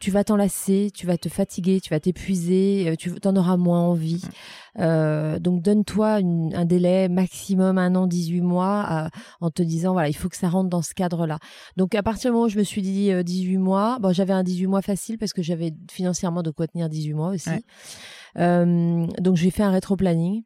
[0.00, 3.82] tu vas t'enlacer, tu vas te fatiguer, tu vas t'épuiser, euh, tu en auras moins
[3.82, 4.22] envie.
[4.78, 6.20] Euh, donc donne-toi
[6.54, 9.10] un délai maximum un an, 18 mois
[9.42, 11.40] en te disant voilà, il faut que ça rentre dans ce cadre-là.
[11.76, 14.32] Donc à partir du moment où je me suis dit 18 euh, mois, bon j'avais
[14.32, 17.50] un 18 mois facile parce que j'avais financièrement de quoi tenir 18 mois aussi.
[18.34, 20.42] donc j'ai fait un rétro-planning.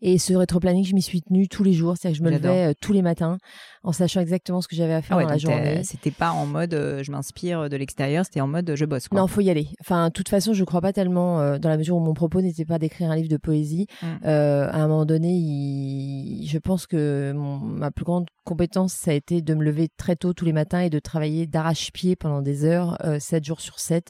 [0.00, 1.96] Et ce rétro-planning, je m'y suis tenue tous les jours.
[1.96, 3.38] C'est-à-dire que je me levais euh, tous les matins
[3.82, 5.82] en sachant exactement ce que j'avais à faire ah dans la journée.
[5.84, 9.08] C'était pas en mode euh, je m'inspire de l'extérieur, c'était en mode je bosse.
[9.08, 9.20] Quoi.
[9.20, 9.68] Non, faut y aller.
[9.80, 12.40] Enfin, de toute façon, je crois pas tellement euh, dans la mesure où mon propos
[12.40, 13.86] n'était pas d'écrire un livre de poésie.
[14.02, 14.24] Mm.
[14.24, 19.54] à un moment donné, je pense que ma plus grande compétence, ça a été de
[19.54, 23.44] me lever très tôt tous les matins et de travailler d'arrache-pied pendant des heures, 7
[23.44, 24.08] jours sur 7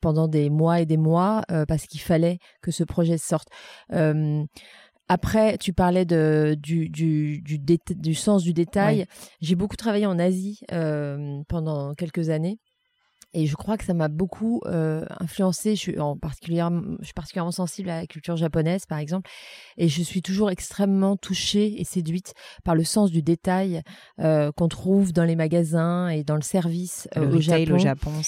[0.00, 3.48] pendant des mois et des mois parce qu'il fallait que ce projet sorte.
[5.08, 9.06] Après, tu parlais de, du, du, du, du sens du détail.
[9.40, 12.58] J'ai beaucoup travaillé en Asie euh, pendant quelques années.
[13.34, 15.76] Et je crois que ça m'a beaucoup euh, influencé.
[15.76, 19.30] Je suis, en particulièrement, je suis particulièrement sensible à la culture japonaise, par exemple.
[19.76, 22.32] Et je suis toujours extrêmement touchée et séduite
[22.64, 23.82] par le sens du détail
[24.20, 27.74] euh, qu'on trouve dans les magasins et dans le service euh, au Japon.
[27.74, 28.22] Au Japon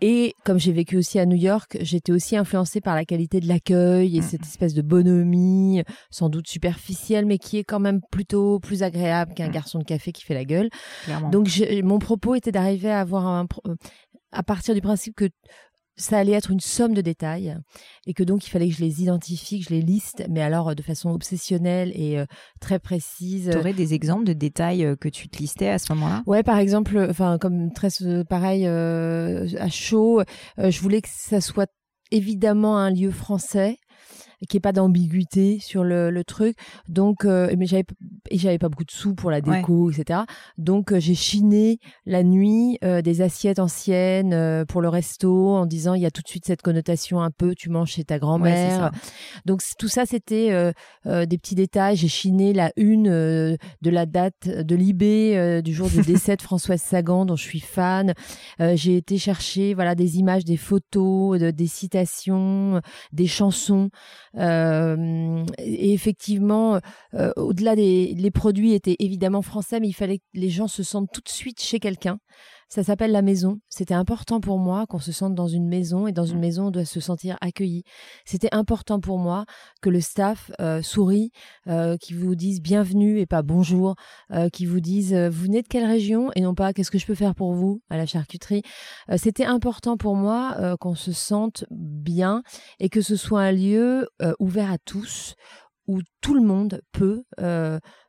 [0.00, 3.48] et comme j'ai vécu aussi à New York, j'étais aussi influencée par la qualité de
[3.48, 4.24] l'accueil et mm.
[4.24, 9.34] cette espèce de bonhomie, sans doute superficielle, mais qui est quand même plutôt plus agréable
[9.34, 9.52] qu'un mm.
[9.52, 10.70] garçon de café qui fait la gueule.
[11.30, 11.48] Donc
[11.82, 13.46] mon propos était d'arriver à avoir un,
[14.32, 15.28] à partir du principe que
[16.00, 17.56] ça allait être une somme de détails
[18.06, 20.70] et que donc il fallait que je les identifie, que je les liste, mais alors
[20.70, 22.26] euh, de façon obsessionnelle et euh,
[22.60, 23.50] très précise.
[23.52, 26.22] Tu aurais des exemples de détails euh, que tu te listais à ce moment-là?
[26.26, 27.88] Ouais, par exemple, enfin comme très
[28.28, 30.22] pareil à chaud,
[30.58, 31.70] je voulais que ça soit
[32.10, 33.76] évidemment un lieu français
[34.46, 36.56] qu'il n'y ait pas d'ambiguïté sur le, le, truc.
[36.88, 37.84] Donc, euh, mais j'avais
[38.30, 40.20] et j'avais pas beaucoup de sous pour la déco, etc.
[40.56, 45.94] Donc, euh, j'ai chiné la nuit euh, des assiettes anciennes pour le resto en disant
[45.94, 48.90] il y a tout de suite cette connotation un peu tu manges chez ta grand-mère.
[49.44, 50.72] Donc tout ça c'était
[51.04, 51.96] des petits détails.
[51.96, 56.80] J'ai chiné la une de la date de l'IB du jour du décès de Françoise
[56.80, 58.14] Sagan dont je suis fan.
[58.58, 62.80] j'ai été chercher voilà des images, des photos, des citations,
[63.12, 63.90] des chansons.
[64.36, 66.80] Euh, et effectivement,
[67.14, 70.82] euh, au-delà des les produits étaient évidemment français, mais il fallait que les gens se
[70.82, 72.18] sentent tout de suite chez quelqu'un.
[72.72, 73.58] Ça s'appelle la maison.
[73.68, 76.40] C'était important pour moi qu'on se sente dans une maison et dans une mmh.
[76.40, 77.82] maison on doit se sentir accueilli.
[78.24, 79.44] C'était important pour moi
[79.82, 81.32] que le staff euh, sourit,
[81.66, 83.96] euh, qui vous dise bienvenue et pas bonjour,
[84.30, 87.06] euh, qui vous dise vous venez de quelle région et non pas qu'est-ce que je
[87.06, 88.62] peux faire pour vous à la charcuterie.
[89.16, 92.44] C'était important pour moi qu'on se sente bien
[92.78, 94.06] et que ce soit un lieu
[94.38, 95.34] ouvert à tous
[95.88, 97.24] où tout le monde peut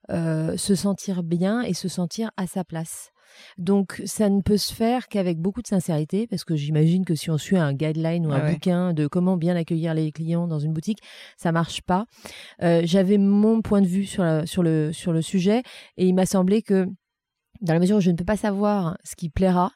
[0.08, 3.12] se sentir bien et se sentir à sa place.
[3.58, 7.30] Donc ça ne peut se faire qu'avec beaucoup de sincérité, parce que j'imagine que si
[7.30, 10.74] on suit un guideline ou un bouquin de comment bien accueillir les clients dans une
[10.74, 11.00] boutique,
[11.38, 12.06] ça marche pas.
[12.62, 15.63] Euh, j'avais mon point de vue sur, sur, le, sur le sujet,
[15.98, 16.88] et il m'a semblé que
[17.62, 19.72] dans la mesure où je ne peux pas savoir ce qui plaira,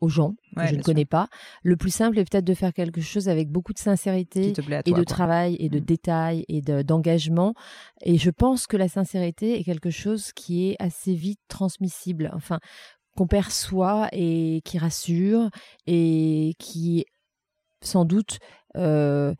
[0.00, 1.28] aux gens que je ne connais pas.
[1.62, 4.52] Le plus simple est peut-être de faire quelque chose avec beaucoup de sincérité
[4.84, 5.84] et de travail et de mmh.
[5.84, 7.54] détails et d'engagement.
[8.02, 12.30] et je pense que la sincérité est quelque chose qui est assez vite transmissible.
[12.34, 12.58] Enfin,
[13.16, 15.50] qu'on perçoit et qui rassure
[15.86, 17.06] et qui
[17.82, 18.38] sans doute
[18.76, 19.34] euh,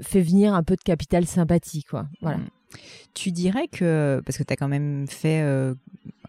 [0.00, 2.06] fait venir un peu de capital sympathie, quoi.
[2.20, 2.38] Voilà.
[2.38, 2.48] Mm.
[3.14, 5.74] Tu dirais que, parce que tu as quand même fait euh,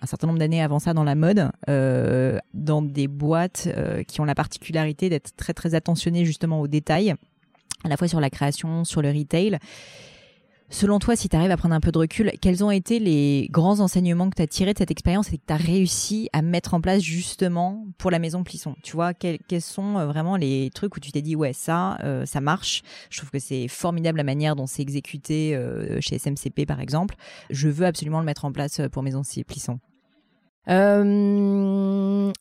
[0.01, 4.21] un certain nombre d'années avant ça dans la mode, euh, dans des boîtes euh, qui
[4.21, 7.15] ont la particularité d'être très très attentionnées justement aux détails,
[7.84, 9.58] à la fois sur la création, sur le retail.
[10.69, 13.47] Selon toi, si tu arrives à prendre un peu de recul, quels ont été les
[13.51, 16.41] grands enseignements que tu as tirés de cette expérience et que tu as réussi à
[16.41, 18.75] mettre en place justement pour la maison Plisson?
[18.82, 22.25] Tu vois, quels, sont euh, vraiment les trucs où tu t'es dit, ouais, ça, euh,
[22.25, 22.82] ça marche?
[23.12, 27.15] Je trouve que c'est formidable la manière dont c'est exécuté euh, chez SMCP, par exemple.
[27.51, 29.80] Je veux absolument le mettre en place pour maison Plisson.
[30.67, 32.34] dans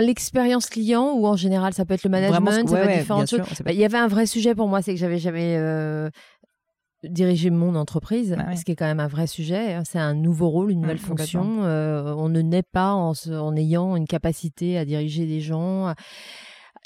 [0.00, 3.62] l'expérience client ou en général ça peut être le management, ça peut être différentes choses.
[3.64, 5.56] Bah, il y avait un vrai sujet pour moi, c'est que j'avais jamais
[7.04, 9.74] diriger mon entreprise, bah ce qui est quand même un vrai sujet.
[9.74, 9.82] Hein.
[9.84, 11.64] C'est un nouveau rôle, une mmh, nouvelle fonction.
[11.64, 15.94] Euh, on ne naît pas en, en, ayant une capacité à diriger des gens.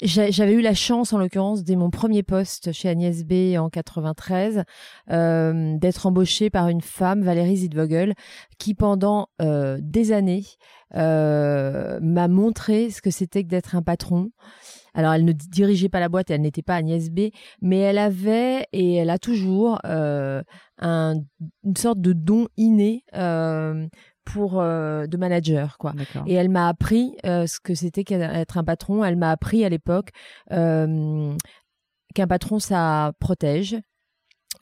[0.01, 4.63] J'avais eu la chance, en l'occurrence, dès mon premier poste chez Agnès B en 93,
[5.11, 8.13] euh, d'être embauchée par une femme, Valérie Zidvogel,
[8.57, 10.45] qui pendant euh, des années
[10.93, 14.29] m'a montré ce que c'était que d'être un patron.
[14.93, 17.29] Alors, elle ne dirigeait pas la boîte, elle n'était pas Agnès B,
[17.61, 20.41] mais elle avait et elle a toujours euh,
[20.79, 21.15] un,
[21.63, 23.87] une sorte de don inné euh,
[24.25, 25.93] pour euh, de manager quoi.
[26.27, 29.03] Et elle m'a appris euh, ce que c'était qu'être un patron.
[29.03, 30.09] Elle m'a appris à l'époque
[30.51, 31.35] euh,
[32.15, 33.75] qu'un patron ça protège,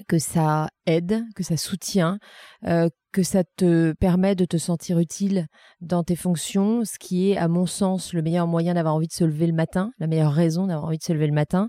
[0.08, 2.18] que ça aide, que ça soutient,
[2.66, 5.48] euh, que ça te permet de te sentir utile
[5.82, 9.14] dans tes fonctions, ce qui est à mon sens le meilleur moyen d'avoir envie de
[9.14, 11.68] se lever le matin, la meilleure raison d'avoir envie de se lever le matin.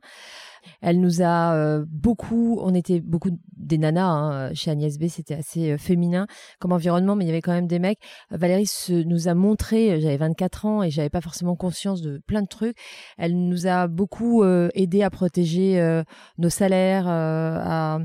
[0.80, 5.34] Elle nous a euh, beaucoup, on était beaucoup des nanas hein, chez Agnès B, c'était
[5.34, 6.26] assez euh, féminin
[6.58, 7.98] comme environnement, mais il y avait quand même des mecs.
[8.30, 8.70] Valérie
[9.06, 12.48] nous a montré, euh, j'avais 24 ans et j'avais pas forcément conscience de plein de
[12.48, 12.76] trucs.
[13.18, 16.02] Elle nous a beaucoup aidé à protéger
[16.38, 17.98] nos salaires, à,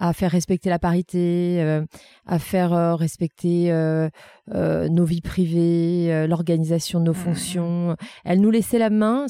[0.00, 1.84] à faire respecter la parité, euh,
[2.26, 4.08] à faire euh, respecter euh,
[4.48, 7.24] nos vies privées, l'organisation de nos mmh, mmh, mmh.
[7.24, 7.96] fonctions.
[8.24, 9.26] Elle nous laissait la main.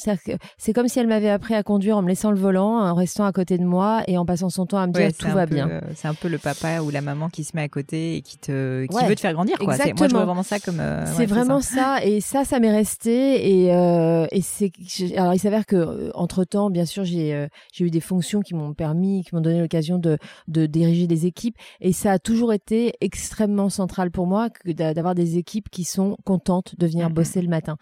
[0.56, 3.24] C'est comme si elle m'avait appris à conduire en me laissant le volant, en restant
[3.24, 5.82] à côté de moi et en passant son temps à me dire tout va bien.
[5.96, 8.38] C'est un peu le papa ou la maman qui se met à côté et qui
[8.38, 9.58] te qui veut te faire grandir.
[9.58, 9.76] Quoi.
[9.76, 10.80] Moi, je vois vraiment ça comme.
[11.16, 11.98] c'est vraiment ça.
[12.04, 13.66] Et ça, ça m'est resté.
[13.66, 14.70] Et, et c'est.
[15.16, 18.72] Alors, il s'avère que entre temps, bien sûr, j'ai j'ai eu des fonctions qui m'ont
[18.72, 20.16] permis, qui m'ont donné l'occasion de
[20.48, 21.56] de diriger des équipes.
[21.80, 26.74] Et ça a toujours été extrêmement central pour moi d'avoir des équipes qui sont contentes
[26.78, 27.76] de venir bosser le matin.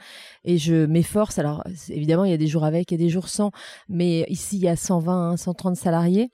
[0.45, 1.39] Et je m'efforce.
[1.39, 3.51] Alors, évidemment, il y a des jours avec et des jours sans.
[3.89, 6.31] Mais ici, il y a 120, 130 salariés.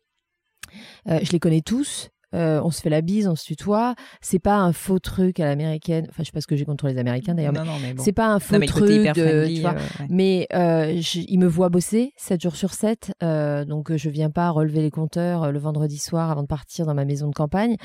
[1.09, 2.11] Euh, je les connais tous.
[2.35, 3.95] Euh, on se fait la bise, on se tutoie.
[4.21, 6.07] C'est pas un faux truc à l'américaine.
[6.09, 7.53] Enfin, je sais pas ce que j'ai contre les Américains d'ailleurs.
[7.53, 9.15] Mais, c'est pas un faux truc.
[9.15, 9.75] De, tu vois,
[10.09, 13.13] Mais euh, ils me voient bosser 7 jours sur 7.
[13.23, 16.95] Euh, donc, je viens pas relever les compteurs le vendredi soir avant de partir dans
[16.95, 17.77] ma maison de campagne.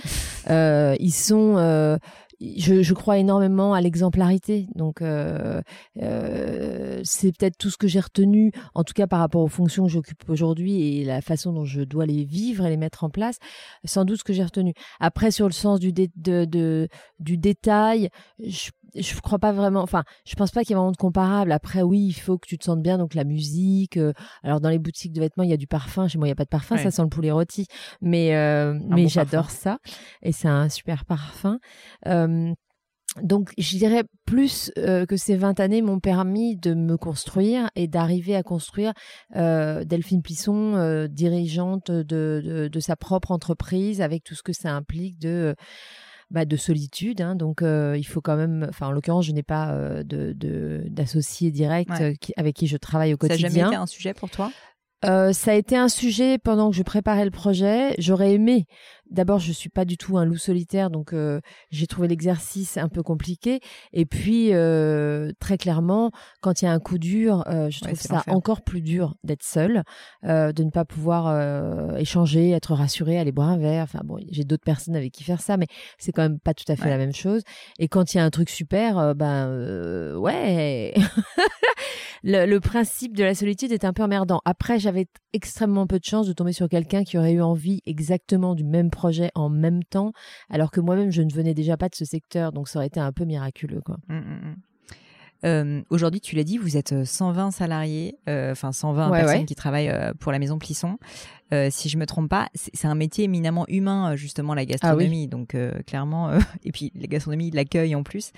[0.47, 1.99] ils sont
[2.39, 4.67] je, je, crois énormément à l'exemplarité.
[4.75, 5.61] Donc, euh,
[6.01, 9.85] euh, c'est peut-être tout ce que j'ai retenu, en tout cas par rapport aux fonctions
[9.85, 13.09] que j'occupe aujourd'hui et la façon dont je dois les vivre et les mettre en
[13.09, 13.37] place.
[13.83, 14.73] Sans doute ce que j'ai retenu.
[14.99, 16.87] Après, sur le sens du, de, de,
[17.19, 19.81] du détail, je je crois pas vraiment.
[19.81, 21.51] Enfin, je pense pas qu'il y ait vraiment de comparable.
[21.51, 22.97] Après, oui, il faut que tu te sentes bien.
[22.97, 23.97] Donc la musique.
[23.97, 26.07] Euh, alors dans les boutiques de vêtements, il y a du parfum.
[26.07, 26.77] Chez moi, il y a pas de parfum.
[26.77, 27.67] Ça sent le poulet rôti.
[28.01, 29.79] Mais euh, mais j'adore ça.
[30.21, 31.59] Et c'est un super parfum.
[32.07, 32.53] Euh,
[33.23, 38.35] donc, je dirais plus que ces 20 années m'ont permis de me construire et d'arriver
[38.35, 38.93] à construire
[39.33, 45.17] Delphine Plisson, dirigeante de, de, de, sa propre entreprise, avec tout ce que ça implique
[45.17, 45.55] de
[46.31, 47.21] bah, de solitude.
[47.21, 48.67] Hein, donc, euh, il faut quand même.
[48.69, 53.13] Enfin, en l'occurrence, je n'ai pas euh, de d'associé direct euh, avec qui je travaille
[53.13, 53.49] au quotidien.
[53.49, 54.51] Ça n'a jamais été un sujet pour toi?
[55.05, 57.95] Euh, ça a été un sujet pendant que je préparais le projet.
[57.97, 58.65] J'aurais aimé.
[59.09, 62.89] D'abord, je suis pas du tout un loup solitaire, donc euh, j'ai trouvé l'exercice un
[62.89, 63.59] peu compliqué.
[63.91, 68.23] Et puis, euh, très clairement, quand il y a un coup dur, je trouve ça
[68.27, 69.83] encore plus dur d'être seul,
[70.23, 73.85] de ne pas pouvoir échanger, être rassuré, aller boire un verre.
[73.85, 76.71] Enfin bon, j'ai d'autres personnes avec qui faire ça, mais c'est quand même pas tout
[76.71, 77.41] à fait la même chose.
[77.79, 80.93] Et quand il y a un truc super, ben ouais.
[82.23, 84.41] le, principe de la solitude est un peu emmerdant.
[84.45, 88.55] Après, j'avais extrêmement peu de chance de tomber sur quelqu'un qui aurait eu envie exactement
[88.55, 90.11] du même projet en même temps,
[90.49, 92.99] alors que moi-même, je ne venais déjà pas de ce secteur, donc ça aurait été
[92.99, 93.81] un peu miraculeux.
[93.81, 93.97] Quoi.
[94.07, 94.55] Mmh, mmh, mmh.
[95.45, 99.55] Euh, aujourd'hui, tu l'as dit, vous êtes 120 euh, salariés, euh, enfin 120 personnes qui
[99.55, 100.97] travaillent pour la maison Plisson.
[101.69, 105.27] si je me trompe pas, c'est un métier éminemment humain, justement la ah gastronomie.
[105.27, 106.31] Donc clairement,
[106.63, 108.31] et puis la gastronomie, l'accueil en plus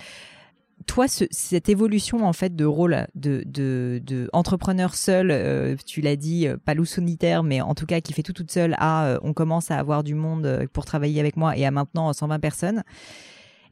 [0.86, 6.46] toi, cette évolution en fait de rôle de, de, entrepreneur seul, euh, tu l'as dit,
[6.46, 9.18] euh, pas loup solitaire, mais en tout cas qui fait tout toute seule, à euh,
[9.22, 12.82] on commence à avoir du monde pour travailler avec moi et à maintenant 120 personnes.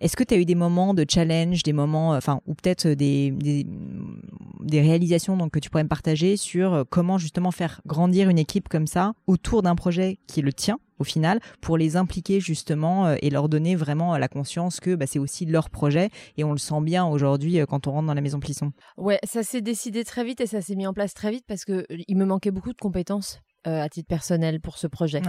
[0.01, 3.31] Est-ce que tu as eu des moments de challenge, des moments, enfin, ou peut-être des,
[3.33, 8.69] des, réalisations donc, que tu pourrais me partager sur comment justement faire grandir une équipe
[8.69, 13.17] comme ça autour d'un projet qui le tien au final, pour les impliquer justement euh,
[13.23, 16.59] et leur donner vraiment la conscience que bah, c'est aussi leur projet et on le
[16.59, 18.73] sent bien aujourd'hui euh, quand on rentre dans la maison Plisson?
[18.99, 21.65] Ouais, ça s'est décidé très vite et ça s'est mis en place très vite parce
[21.65, 25.21] que il me manquait beaucoup de compétences euh, à titre personnel pour ce projet.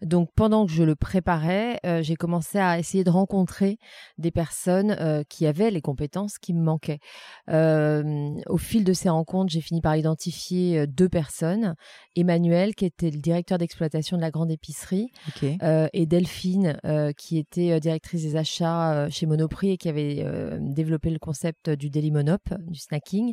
[0.00, 3.78] Donc pendant que je le préparais, euh, j'ai commencé à essayer de rencontrer
[4.16, 7.00] des personnes euh, qui avaient les compétences qui me manquaient.
[7.48, 11.74] au fil de ces rencontres, j'ai fini par identifier deux personnes
[12.14, 15.10] Emmanuel qui était le directeur d'exploitation de la grande épicerie
[15.92, 16.78] et Delphine
[17.16, 20.24] qui était directrice des achats chez Monoprix et qui avait
[20.60, 23.32] développé le concept du Daily Monop, du snacking.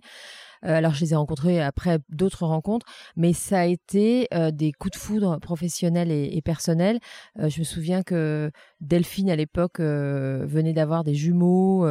[0.64, 4.94] Alors, je les ai rencontrés après d'autres rencontres, mais ça a été euh, des coups
[4.94, 7.00] de foudre professionnels et, personnels.
[7.40, 11.86] Euh, je me souviens que Delphine, à l'époque, venait d'avoir des jumeaux.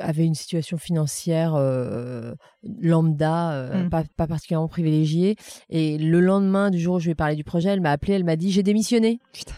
[0.00, 1.54] avait une situation financière
[2.80, 3.90] lambda, mmh.
[3.90, 5.36] pas, particulièrement privilégiée.
[5.68, 8.14] Et le lendemain du jour où je lui ai parlé du projet, elle m'a appelé,
[8.14, 9.20] elle m'a dit j'ai démissionné.
[9.32, 9.54] Putain.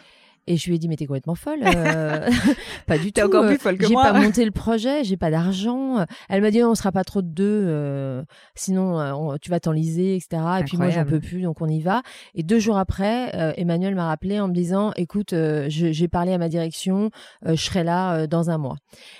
[0.49, 1.61] Et je lui ai dit, mais t'es complètement folle.
[1.63, 2.27] Euh,
[2.87, 3.21] pas du tout.
[3.21, 4.05] encore plus folle que moi.
[4.07, 6.07] J'ai pas monté le projet, j'ai pas d'argent.
[6.31, 8.23] Elle m'a dit, on sera pas trop de deux, euh,
[8.55, 10.43] sinon euh, tu vas t'enliser, etc.
[10.61, 12.03] Et puis moi, j'en peux plus, donc on y va.
[12.35, 15.35] Et deux jours après, Emmanuel m'a rappelé en me disant, écoute,
[15.69, 17.11] j'ai parlé à ma direction,
[17.45, 18.77] je serai là dans un mois.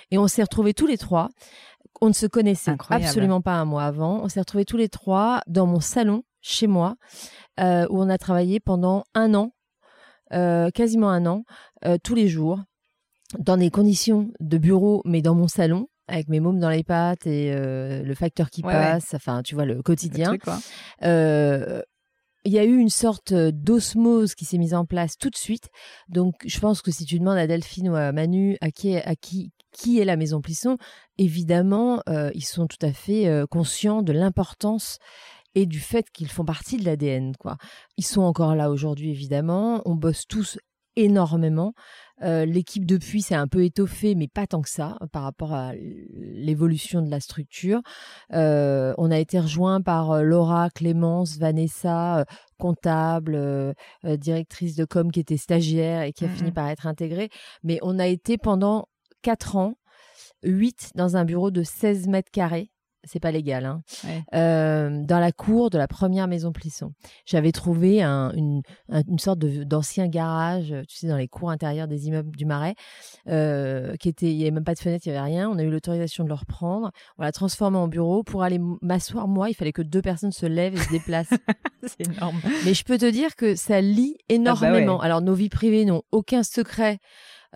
[0.09, 1.29] Et on s'est retrouvés tous les trois.
[2.01, 4.21] On ne se connaissait absolument pas un mois avant.
[4.23, 6.95] On s'est retrouvés tous les trois dans mon salon chez moi,
[7.59, 7.63] où
[8.01, 9.51] on a travaillé pendant un an
[10.33, 11.43] euh, quasiment un an,
[11.85, 12.59] euh, tous les jours,
[13.37, 17.27] dans des conditions de bureau, mais dans mon salon, avec mes mômes dans les pattes
[17.27, 20.33] et euh, le facteur qui passe, enfin, tu vois, le quotidien.
[22.45, 25.69] il y a eu une sorte d'osmose qui s'est mise en place tout de suite.
[26.07, 29.15] Donc, je pense que si tu demandes à Delphine ou à Manu à qui, à
[29.15, 30.77] qui, qui est la Maison Plisson,
[31.17, 32.01] évidemment,
[32.33, 34.99] ils sont tout à fait conscients de l'importance
[35.55, 37.35] et du fait qu'ils font partie de l'ADN.
[37.37, 37.57] Quoi.
[37.97, 39.81] Ils sont encore là aujourd'hui, évidemment.
[39.85, 40.57] On bosse tous
[40.95, 41.73] énormément.
[42.21, 45.71] Euh, l'équipe depuis s'est un peu étoffée, mais pas tant que ça par rapport à
[45.75, 47.81] l'évolution de la structure.
[48.33, 52.25] Euh, on a été rejoint par euh, Laura, Clémence, Vanessa,
[52.57, 57.29] comptable, directrice de com qui était stagiaire et qui a mmh fini par être intégrée.
[57.63, 58.87] Mais on a été pendant
[59.21, 59.75] quatre ans,
[60.43, 62.69] huit dans un bureau de 16 mètres carrés
[63.03, 63.81] c'est pas légal, hein.
[64.33, 66.91] euh, dans la cour de la première maison Plisson.
[67.25, 68.61] J'avais trouvé une,
[69.17, 72.75] sorte d'ancien garage, tu sais, dans les cours intérieures des immeubles du Marais,
[73.27, 75.49] euh, qui était, il n'y avait même pas de fenêtre, il n'y avait rien.
[75.49, 76.91] On a eu l'autorisation de le reprendre.
[77.17, 78.23] On l'a transformé en bureau.
[78.23, 81.29] Pour aller m'asseoir, moi, il fallait que deux personnes se lèvent et se déplacent.
[81.83, 82.39] c'est énorme.
[82.65, 84.99] Mais je peux te dire que ça lie ah bah énormément.
[85.01, 86.99] Alors, nos vies privées n'ont aucun secret.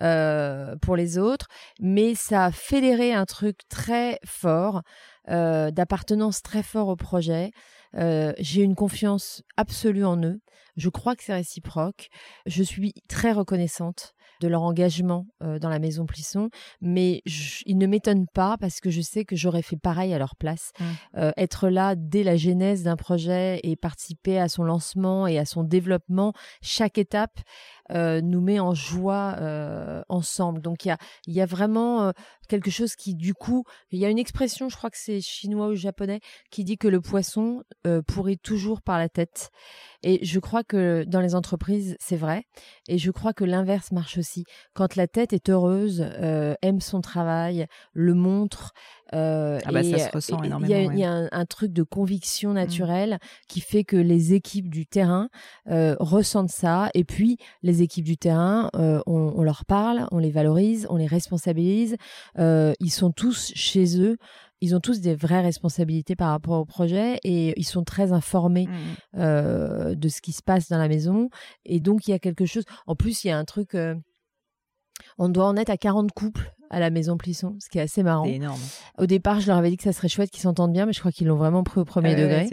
[0.00, 1.46] Euh, pour les autres,
[1.78, 4.82] mais ça a fédéré un truc très fort
[5.30, 7.50] euh, d'appartenance très fort au projet.
[7.96, 10.40] Euh, j'ai une confiance absolue en eux.
[10.76, 12.08] Je crois que c'est réciproque.
[12.46, 17.22] Je suis très reconnaissante de leur engagement euh, dans la maison Plisson, mais
[17.64, 20.72] ils ne m'étonnent pas parce que je sais que j'aurais fait pareil à leur place.
[20.80, 21.30] Mmh.
[21.36, 25.62] être là dès la genèse d'un projet et participer à son lancement et à son
[25.62, 27.38] développement, chaque étape
[27.90, 29.36] nous met en joie
[30.08, 30.60] ensemble.
[30.60, 32.12] Donc il y a, y a vraiment
[32.48, 35.68] quelque chose qui, du coup, il y a une expression, je crois que c'est chinois
[35.68, 36.20] ou japonais,
[36.50, 39.50] qui dit que le poisson euh, pourrit toujours par la tête.
[40.02, 42.44] Et je crois que dans les entreprises, c'est vrai.
[42.88, 44.44] Et je crois que l'inverse marche aussi.
[44.74, 48.72] Quand la tête est heureuse, euh, aime son travail, le montre.
[49.14, 50.90] Euh, ah bah ça se ressent énormément.
[50.92, 52.54] Il y a, un, truc de conviction mmh.
[52.54, 55.28] naturelle qui fait que les équipes du terrain
[55.66, 56.90] ressentent ça.
[56.94, 61.06] Et puis, les équipes du terrain, on, on leur parle, on les valorise, on les
[61.06, 61.96] responsabilise.
[62.38, 64.16] Euh, ils sont tous chez eux.
[64.60, 68.66] Ils ont tous des vraies responsabilités par rapport au projet et ils sont très informés
[68.66, 69.18] mmh.
[69.18, 71.28] euh, de ce qui se passe dans la maison.
[71.64, 72.64] Et donc, il y a quelque chose.
[72.86, 73.74] En plus, il y a un truc.
[73.74, 73.94] Euh,
[75.18, 78.02] on doit en être à 40 couples à la maison Plisson, ce qui est assez
[78.02, 78.24] marrant.
[78.24, 78.60] C'est énorme.
[78.98, 81.00] Au départ, je leur avais dit que ça serait chouette qu'ils s'entendent bien, mais je
[81.00, 82.48] crois qu'ils l'ont vraiment pris au premier degré.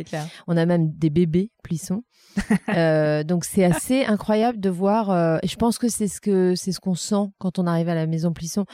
[0.47, 2.03] On a même des bébés Plisson.
[2.75, 5.09] euh, donc c'est assez incroyable de voir.
[5.09, 7.89] Euh, et je pense que c'est ce que c'est ce qu'on sent quand on arrive
[7.89, 8.65] à la maison Plisson.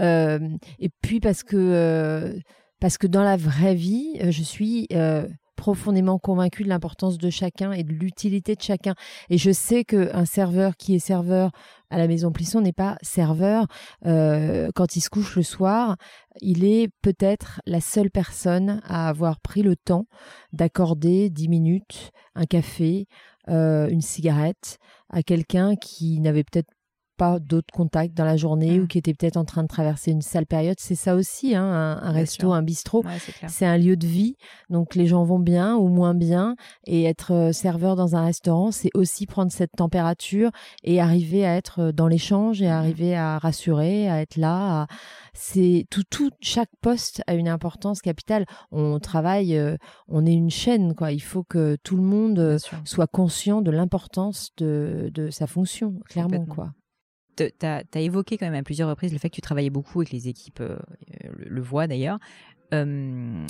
[0.00, 0.38] Euh,
[0.78, 2.38] et puis parce que
[2.80, 4.88] parce que dans la vraie vie, je suis
[5.66, 8.94] profondément convaincue de l'importance de chacun et de l'utilité de chacun.
[9.30, 11.50] Et je sais qu'un serveur qui est serveur
[11.90, 13.66] à la maison Plisson n'est pas serveur.
[14.04, 15.96] Euh, quand il se couche le soir,
[16.40, 20.06] il est peut-être la seule personne à avoir pris le temps
[20.52, 23.08] d'accorder dix minutes, un café,
[23.48, 24.78] euh, une cigarette
[25.10, 26.70] à quelqu'un qui n'avait peut-être
[27.16, 28.88] pas d'autres contacts dans la journée ou mmh.
[28.88, 30.76] qui était peut-être en train de traverser une sale période.
[30.78, 31.64] C'est ça aussi, hein,
[32.02, 33.04] un, resto, un bistrot.
[33.48, 34.36] c'est un lieu de vie.
[34.70, 36.56] Donc les gens vont bien ou moins bien.
[36.86, 40.50] Et être euh, serveur dans un restaurant, c'est aussi prendre cette température
[40.84, 42.70] et arriver à être dans l'échange et mmh.
[42.70, 44.86] arriver à rassurer, à être là.
[45.34, 48.46] C'est tout, tout, chaque poste a une importance capitale.
[48.72, 49.76] On travaille, euh,
[50.08, 51.12] on est une chaîne, quoi.
[51.12, 55.94] Il faut que tout le monde euh, soit conscient de l'importance de, de sa fonction,
[56.08, 56.72] clairement, quoi
[57.36, 60.06] tu as, évoqué quand même à plusieurs reprises le fait que tu travaillais beaucoup et
[60.06, 60.76] que les équipes euh,
[61.36, 62.18] le, voient d'ailleurs.
[62.74, 63.46] Euh,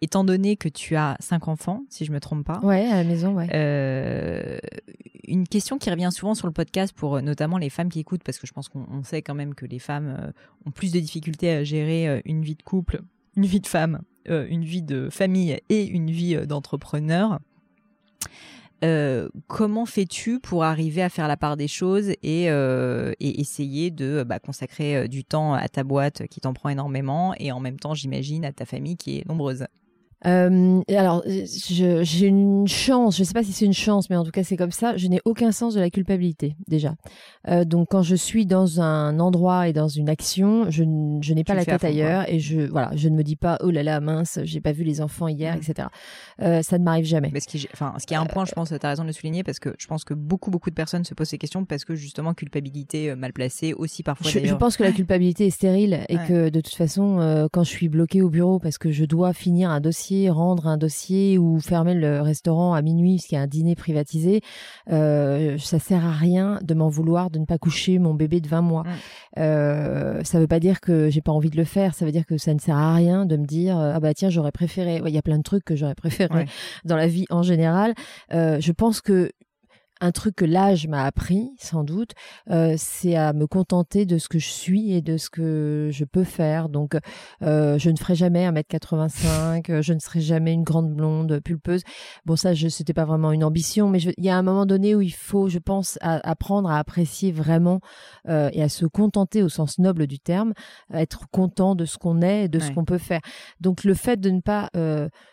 [0.00, 2.58] étant donné que tu as cinq enfants, si je me trompe pas.
[2.62, 3.48] Ouais, à la maison, ouais.
[3.54, 4.58] Euh,
[5.24, 8.38] une question qui revient souvent sur le podcast pour notamment les femmes qui écoutent, parce
[8.38, 10.32] que je pense qu'on sait quand même que les femmes
[10.66, 13.02] ont plus de difficultés à gérer une vie de couple,
[13.36, 17.38] une vie de femme, une vie de famille et une vie d'entrepreneur.
[18.82, 24.22] Euh, comment fais-tu pour arriver à faire la part des choses et, euh, essayer de
[24.22, 27.78] bah, consacrer euh, du temps à ta boîte qui t'en prend énormément et en même
[27.78, 29.66] temps, j'imagine, à ta famille qui est nombreuse?
[30.26, 34.24] Euh, alors, j'ai une chance, je ne sais pas si c'est une chance, mais en
[34.24, 36.94] tout cas c'est comme ça, je n'ai aucun sens de la culpabilité déjà.
[37.48, 40.82] Euh, donc quand je suis dans un endroit et dans une action, je,
[41.22, 43.70] je n'ai pas la tête ailleurs et je voilà, je ne me dis pas oh
[43.70, 45.58] là là mince, j'ai pas vu les enfants hier, mmh.
[45.58, 45.88] etc.
[46.42, 47.32] Euh, ça ne m'arrive jamais.
[47.40, 49.14] ce qui, enfin, ce qui est un point, je pense, tu as raison de le
[49.14, 51.84] souligner parce que je pense que beaucoup beaucoup de personnes se posent ces questions parce
[51.84, 54.30] que justement culpabilité mal placée aussi parfois.
[54.30, 57.70] Je, je pense que la culpabilité est stérile et que de toute façon, quand je
[57.70, 61.60] suis bloquée au bureau parce que je dois finir un dossier rendre un dossier ou
[61.60, 64.40] fermer le restaurant à minuit parce qu'il y a un dîner privatisé,
[64.90, 68.48] euh, ça sert à rien de m'en vouloir de ne pas coucher mon bébé de
[68.48, 68.84] 20 mois.
[69.38, 72.26] Euh, ça veut pas dire que j'ai pas envie de le faire, ça veut dire
[72.26, 75.00] que ça ne sert à rien de me dire ah bah tiens j'aurais préféré.
[75.04, 76.46] Il y a plein de trucs que j'aurais préféré
[76.84, 77.94] dans la vie en général.
[78.32, 79.30] Euh, je pense que
[80.00, 82.12] un truc que l'âge m'a appris, sans doute,
[82.50, 86.04] euh, c'est à me contenter de ce que je suis et de ce que je
[86.04, 86.68] peux faire.
[86.68, 86.96] Donc,
[87.42, 91.82] euh, je ne ferai jamais 1m85, euh, je ne serai jamais une grande blonde pulpeuse.
[92.24, 94.94] Bon, ça, je c'était pas vraiment une ambition, mais il y a un moment donné
[94.94, 97.80] où il faut, je pense, apprendre à apprécier vraiment
[98.28, 100.54] et à se contenter au sens noble du terme,
[100.94, 103.20] être content de ce qu'on est et de ce qu'on peut faire.
[103.60, 104.70] Donc, le fait de ne pas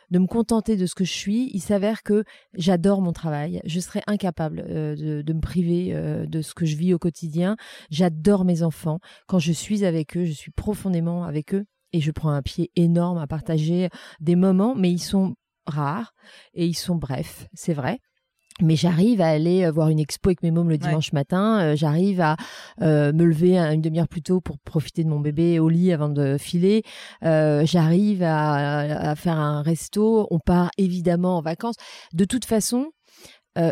[0.10, 3.62] de me contenter de ce que je suis, il s'avère que j'adore mon travail.
[3.66, 7.58] Je serais incapable euh, de, me priver euh, de ce que je vis au quotidien.
[7.90, 9.00] J'adore mes enfants.
[9.28, 12.72] Quand je suis avec eux, je suis profondément avec eux et je prends un pied
[12.76, 13.90] énorme à partager
[14.20, 15.36] des moments, mais ils sont
[15.66, 16.14] rares
[16.54, 18.00] et ils sont brefs, c'est vrai
[18.62, 21.60] mais j'arrive à aller euh, voir une expo avec mes mômes le dimanche matin.
[21.62, 22.38] Euh, j'arrive à
[22.82, 26.10] euh, me lever une demi-heure plus tôt pour profiter de mon bébé au lit avant
[26.10, 26.84] de filer.
[27.22, 30.28] j'arrive à, faire un resto.
[30.32, 31.76] On part évidemment en vacances.
[32.14, 32.92] De toute façon,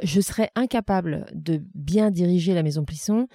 [0.04, 3.28] je serais incapable de bien diriger la maison Plisson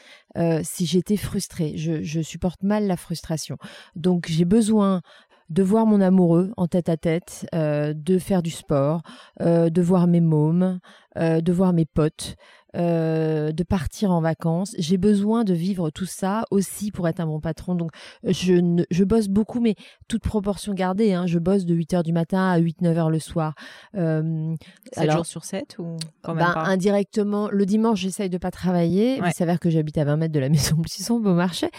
[0.63, 1.75] si j'étais frustrée.
[1.77, 3.57] Je, je, supporte mal la frustration.
[3.97, 5.03] Donc j'ai besoin
[5.51, 9.03] de voir mon amoureux en tête à tête, euh, de faire du sport,
[9.41, 10.79] euh, de voir mes mômes,
[11.19, 12.37] euh, de voir mes potes,
[12.77, 14.75] euh, de partir en vacances.
[14.79, 17.75] J'ai besoin de vivre tout ça aussi pour être un bon patron.
[17.75, 17.91] Donc,
[18.25, 19.75] je, je bosse beaucoup, mais
[20.09, 21.13] toute proportion gardée.
[21.13, 21.27] Hein.
[21.27, 23.55] Je bosse de 8 heures du matin à 8-9 heures le soir.
[23.97, 24.55] Euh,
[24.93, 26.65] 7 jours sur 7 ou quand même ben, pas?
[26.67, 29.21] Indirectement, le dimanche, j'essaye de pas travailler.
[29.25, 31.71] Il s'avère que j'habite à 20 mètres de la maison Plisson, Beaumarchais.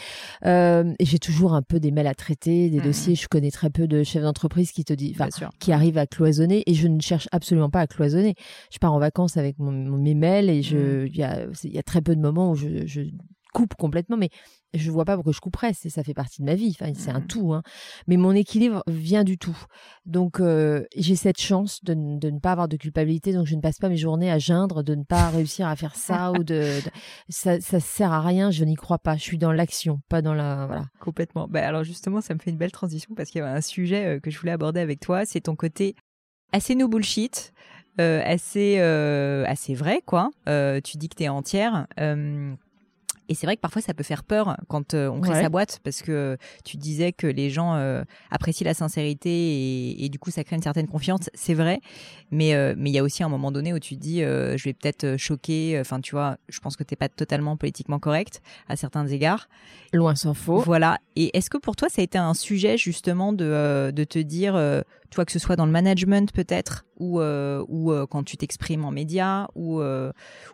[0.45, 2.83] Euh, et j'ai toujours un peu des mails à traiter, des mmh.
[2.83, 3.15] dossiers.
[3.15, 5.17] Je connais très peu de chefs d'entreprise qui te disent,
[5.59, 6.63] qui arrivent à cloisonner.
[6.65, 8.35] Et je ne cherche absolument pas à cloisonner.
[8.71, 11.83] Je pars en vacances avec mon, mes mails et je Il y, a, y a
[11.83, 13.01] très peu de moments où je, je
[13.53, 14.29] coupe complètement, mais
[14.73, 15.73] je vois pas pourquoi je couperais.
[15.73, 16.75] Ça fait partie de ma vie.
[16.79, 17.27] Enfin, c'est un mm.
[17.27, 17.53] tout.
[17.53, 17.61] Hein.
[18.07, 19.57] Mais mon équilibre vient du tout.
[20.05, 23.33] Donc, euh, j'ai cette chance de, de, ne pas avoir de culpabilité.
[23.33, 25.95] Donc, je ne passe pas mes journées à geindre de ne pas réussir à faire
[25.95, 26.79] ça ou de,
[27.29, 28.51] ça, ça sert à rien.
[28.51, 29.17] Je n'y crois pas.
[29.17, 30.85] Je suis dans l'action, pas dans la voilà.
[30.99, 31.47] Complètement.
[31.49, 34.05] Bah, alors justement, ça me fait une belle transition parce qu'il y avait un sujet
[34.05, 35.25] euh, que je voulais aborder avec toi.
[35.25, 35.95] C'est ton côté
[36.53, 37.53] assez no bullshit.
[37.99, 40.31] Euh, assez euh, assez vrai quoi.
[40.47, 41.87] Euh, tu dis que tu es entière.
[43.29, 46.01] Et c'est vrai que parfois ça peut faire peur quand on crée sa boîte parce
[46.01, 46.35] que
[46.65, 47.75] tu disais que les gens
[48.29, 51.29] apprécient la sincérité et, du coup ça crée une certaine confiance.
[51.33, 51.79] C'est vrai,
[52.29, 55.15] mais mais il y a aussi un moment donné où tu dis je vais peut-être
[55.15, 55.77] choquer.
[55.79, 59.47] Enfin tu vois, je pense que t'es pas totalement politiquement correct à certains égards.
[59.93, 60.59] Loin s'en faut.
[60.59, 60.97] Voilà.
[61.15, 64.55] Et est-ce que pour toi ça a été un sujet justement de de te dire
[65.11, 69.47] toi que ce soit dans le management peut-être ou ou quand tu t'exprimes en médias
[69.55, 69.81] ou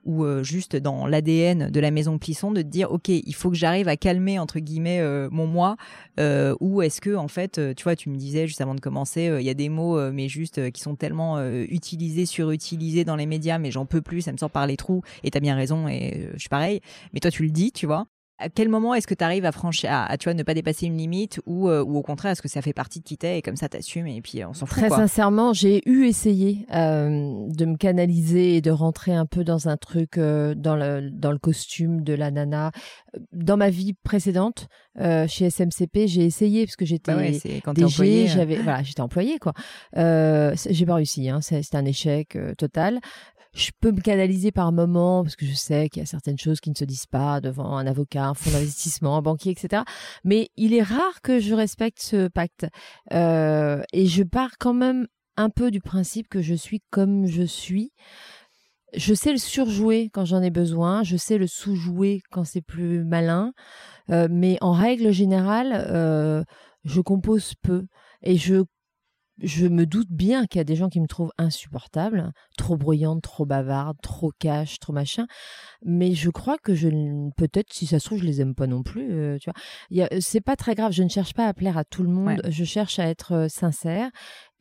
[0.05, 3.55] ou juste dans l'ADN de la maison Plisson de te dire ok il faut que
[3.55, 5.75] j'arrive à calmer entre guillemets mon moi
[6.17, 9.45] ou est-ce que en fait tu vois tu me disais juste avant de commencer il
[9.45, 13.71] y a des mots mais juste qui sont tellement utilisés surutilisés dans les médias mais
[13.71, 16.39] j'en peux plus ça me sort par les trous et t'as bien raison et je
[16.39, 16.81] suis pareil.
[17.13, 18.07] Mais toi tu le dis tu vois
[18.39, 20.85] à quel moment est-ce que tu arrives à franchir, à, tu vois, ne pas dépasser
[20.85, 23.39] une limite ou, euh, ou au contraire, est-ce que ça fait partie de qui t'es
[23.39, 27.47] et comme ça t'assumes et puis on s'en fout Très sincèrement, j'ai eu essayé euh,
[27.49, 31.31] de me canaliser et de rentrer un peu dans un truc euh, dans le dans
[31.31, 32.71] le costume de la nana.
[33.33, 34.67] Dans ma vie précédente,
[35.27, 39.53] chez SMCP, j'ai essayé parce que j'étais bah DG, j'avais voilà, j'étais employée quoi.
[39.95, 42.99] j'ai pas réussi, hein, c'est un échec total
[43.57, 46.59] je peux me canaliser par moment parce que je sais qu'il y a certaines choses
[46.59, 49.83] qui ne se disent pas devant un avocat, un fonds d'investissement, un banquier, etc.
[50.23, 52.67] Mais il est rare que je respecte ce pacte.
[53.13, 57.43] Euh, et je pars quand même un peu du principe que je suis comme je
[57.43, 57.91] suis.
[58.95, 63.03] Je sais le surjouer quand j'en ai besoin, je sais le sous-jouer quand c'est plus
[63.03, 63.53] malin,
[64.11, 66.43] euh, mais en règle générale, euh,
[66.85, 67.85] je compose peu
[68.21, 68.63] et je
[69.41, 73.21] je me doute bien qu'il y a des gens qui me trouvent insupportable, trop bruyante,
[73.21, 75.27] trop bavarde, trop cash, trop machin.
[75.85, 76.89] Mais je crois que je
[77.37, 79.11] peut-être si ça se trouve je les aime pas non plus.
[79.11, 80.91] Euh, tu vois, c'est pas très grave.
[80.91, 82.41] Je ne cherche pas à plaire à tout le monde.
[82.47, 84.09] Je cherche à être euh, sincère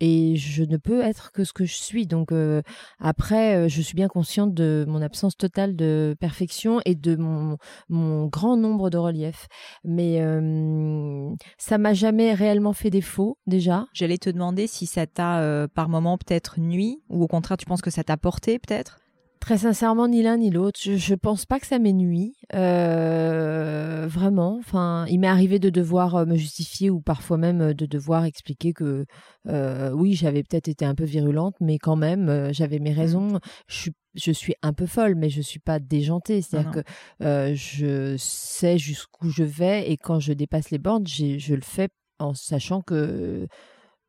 [0.00, 2.06] et je ne peux être que ce que je suis.
[2.06, 2.62] Donc euh,
[2.98, 7.56] après, euh, je suis bien consciente de mon absence totale de perfection et de mon,
[7.88, 9.46] mon grand nombre de reliefs.
[9.84, 13.86] Mais euh, ça m'a jamais réellement fait défaut déjà.
[13.92, 17.66] J'allais te demander si ça t'a euh, par moment peut-être nuit ou au contraire tu
[17.66, 18.98] penses que ça t'a porté peut-être?
[19.46, 20.80] Très sincèrement, ni l'un ni l'autre.
[20.82, 22.34] Je, je pense pas que ça m'ait nuit.
[22.52, 24.56] Euh, vraiment.
[24.58, 28.24] Enfin, il m'est arrivé de devoir euh, me justifier ou parfois même euh, de devoir
[28.24, 29.06] expliquer que
[29.48, 32.98] euh, oui, j'avais peut-être été un peu virulente, mais quand même, euh, j'avais mes mmh.
[32.98, 33.38] raisons.
[33.68, 36.42] Je suis je suis un peu folle, mais je suis pas déjantée.
[36.42, 36.80] C'est-à-dire que
[37.22, 41.90] euh, je sais jusqu'où je vais et quand je dépasse les bornes, je le fais
[42.18, 43.46] en sachant que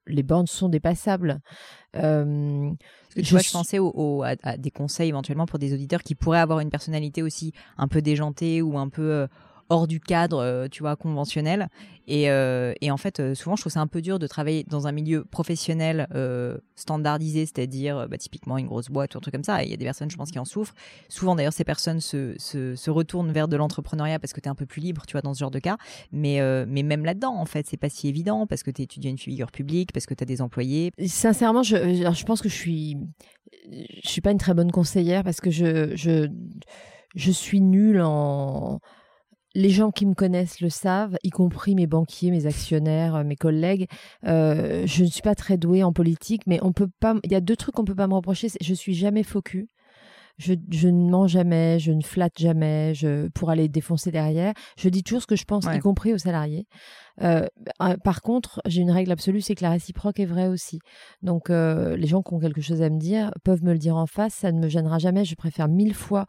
[0.08, 1.40] les bornes sont dépassables.
[1.96, 2.72] Euh,
[3.16, 6.40] tu je vois, je pensais au, à, des conseils éventuellement pour des auditeurs qui pourraient
[6.40, 9.28] avoir une personnalité aussi un peu déjantée ou un peu euh,
[9.70, 11.70] hors du cadre, euh, tu vois, conventionnel.
[12.08, 14.64] Et, euh, et en fait, euh, souvent, je trouve ça un peu dur de travailler
[14.64, 16.08] dans un milieu professionnel
[16.76, 19.64] standardisé, c'est-à-dire bah, typiquement une grosse boîte ou un truc comme ça.
[19.64, 20.74] Il y a des personnes, je pense, qui en souffrent.
[21.10, 24.50] Souvent, d'ailleurs, ces personnes se, se, se retournent vers de l'entrepreneuriat parce que tu es
[24.50, 25.78] un peu plus libre, tu vois, dans ce genre de cas.
[26.12, 29.18] Mais, mais même là-dedans, en fait, c'est pas si évident parce que tu étudies une
[29.18, 30.92] figure publique, parce que tu as des employés.
[31.06, 32.98] Sincèrement, je, je pense que je suis,
[33.72, 36.30] je suis pas une très bonne conseillère parce que je, je,
[37.16, 38.80] je suis nulle en
[39.58, 43.36] les gens qui me connaissent le savent, y compris mes banquiers, mes actionnaires, euh, mes
[43.36, 43.88] collègues.
[44.28, 47.16] Euh, je ne suis pas très douée en politique, mais on peut pas.
[47.24, 48.50] Il y a deux trucs qu'on peut pas me reprocher.
[48.62, 49.42] Je suis jamais faux
[50.38, 54.54] Je, je, ne mens jamais, je ne flatte jamais, je, pour aller défoncer derrière.
[54.78, 56.68] Je dis toujours ce que je pense, y compris aux salariés.
[57.24, 57.48] Euh,
[57.82, 60.80] euh, par contre, j'ai une règle absolue, c'est que la réciproque est vraie aussi.
[61.22, 63.96] Donc, euh, les gens qui ont quelque chose à me dire peuvent me le dire
[63.96, 65.26] en face, ça ne me gênera jamais.
[65.26, 66.26] Je préfère mille fois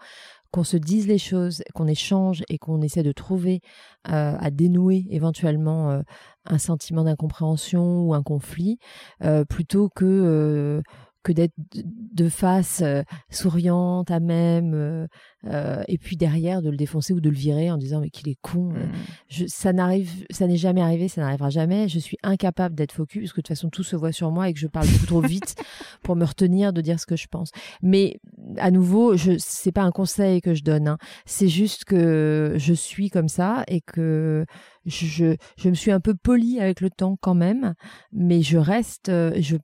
[0.51, 3.61] qu'on se dise les choses, qu'on échange et qu'on essaie de trouver
[4.09, 6.01] euh, à dénouer éventuellement euh,
[6.47, 8.79] un sentiment d'incompréhension ou un conflit,
[9.23, 10.83] euh, plutôt que
[11.29, 15.07] que d'être de face euh, souriante à même euh,
[15.47, 18.29] euh, et puis derrière de le défoncer ou de le virer en disant mais qu'il
[18.29, 18.93] est con mmh.
[19.29, 23.25] je, ça n'arrive ça n'est jamais arrivé ça n'arrivera jamais je suis incapable d'être focus
[23.25, 25.07] parce que de toute façon tout se voit sur moi et que je parle beaucoup
[25.07, 25.55] trop vite
[26.03, 27.51] pour me retenir de dire ce que je pense
[27.83, 28.19] mais
[28.57, 30.99] à nouveau je c'est pas un conseil que je donne hein.
[31.27, 34.47] c'est juste que je suis comme ça et que
[34.87, 37.75] je, je me suis un peu poli avec le temps quand même
[38.13, 39.57] mais je reste je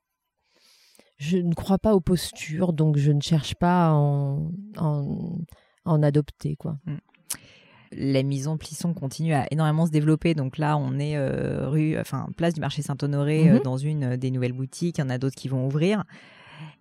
[1.25, 6.57] je ne crois pas aux postures, donc je ne cherche pas à en, en, adopter.
[6.57, 6.77] Quoi.
[6.87, 6.97] Mm.
[7.97, 10.35] La maison Plisson continue à énormément se développer.
[10.35, 13.61] Donc là, on est euh, rue, enfin place du marché Saint-Honoré, euh, mhm.
[13.61, 14.99] dans une des nouvelles boutiques.
[14.99, 16.05] Il y en a d'autres qui vont ouvrir.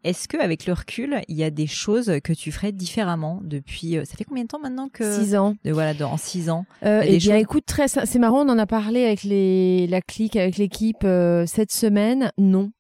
[0.04, 3.98] Est-ce que, avec le recul, il y a des choses que tu ferais différemment depuis
[3.98, 5.56] euh, Ça fait combien de temps maintenant que Six ans.
[5.64, 6.66] De voilà, dans six ans.
[6.82, 8.46] eh bien, écoute, très, c'est marrant.
[8.46, 11.06] On en a parlé avec les, la clique, avec l'équipe
[11.46, 12.32] cette semaine.
[12.38, 12.72] Non,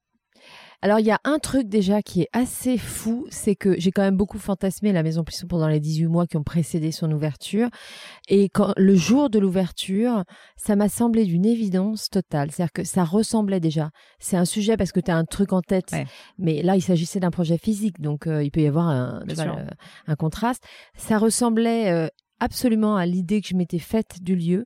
[0.83, 4.01] alors il y a un truc déjà qui est assez fou, c'est que j'ai quand
[4.01, 7.69] même beaucoup fantasmé la Maison Plisson pendant les 18 mois qui ont précédé son ouverture.
[8.27, 10.25] Et quand le jour de l'ouverture,
[10.57, 12.51] ça m'a semblé d'une évidence totale.
[12.51, 13.91] C'est-à-dire que ça ressemblait déjà.
[14.19, 15.95] C'est un sujet parce que tu as un truc en tête,
[16.37, 19.23] mais là il s'agissait d'un projet physique, donc euh, il peut y avoir un,
[20.07, 20.65] un contraste.
[20.97, 22.09] Ça ressemblait euh,
[22.39, 24.65] absolument à l'idée que je m'étais faite du lieu.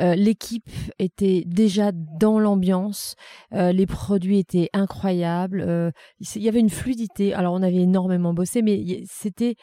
[0.00, 3.14] Euh, l'équipe était déjà dans l'ambiance,
[3.52, 5.90] euh, les produits étaient incroyables, euh,
[6.20, 7.34] il y avait une fluidité.
[7.34, 9.56] Alors on avait énormément bossé, mais c'était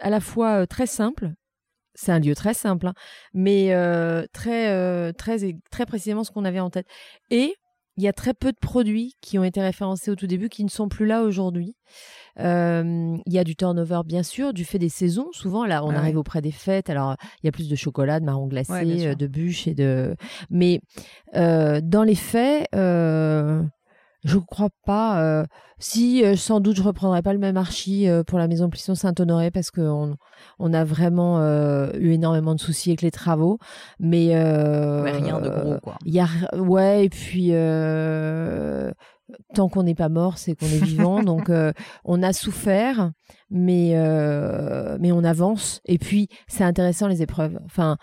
[0.00, 1.32] à la fois très simple.
[1.94, 2.94] C'est un lieu très simple, hein,
[3.34, 3.68] mais
[4.32, 6.86] très, très, très précisément ce qu'on avait en tête.
[7.30, 7.54] Et
[7.96, 10.64] il y a très peu de produits qui ont été référencés au tout début qui
[10.64, 11.76] ne sont plus là aujourd'hui.
[12.40, 15.28] Euh, il y a du turnover bien sûr, du fait des saisons.
[15.32, 16.90] Souvent là, on arrive auprès des fêtes.
[16.90, 20.16] Alors il y a plus de chocolat, de marron glacé, euh, de bûches et de.
[20.50, 20.80] Mais
[21.36, 23.62] euh, dans les faits, euh,
[24.24, 25.44] je crois pas.
[25.78, 29.70] Si, sans doute, je reprendrai pas le même archi pour la maison Plisson Saint-Honoré parce
[29.70, 30.16] qu'on
[30.58, 31.40] on a vraiment
[31.92, 33.58] eu énormément de soucis avec les travaux.
[34.00, 34.34] Mais,
[35.04, 35.98] rien de gros, quoi.
[36.06, 37.50] Y a, ouais, et puis
[39.54, 41.22] tant qu'on n'est pas mort, c'est qu'on est vivant.
[41.22, 41.50] donc,
[42.04, 43.12] on a souffert,
[43.50, 43.94] mais
[45.00, 45.80] mais on avance.
[45.86, 47.58] Et puis, c'est intéressant les épreuves.
[47.64, 47.96] Enfin,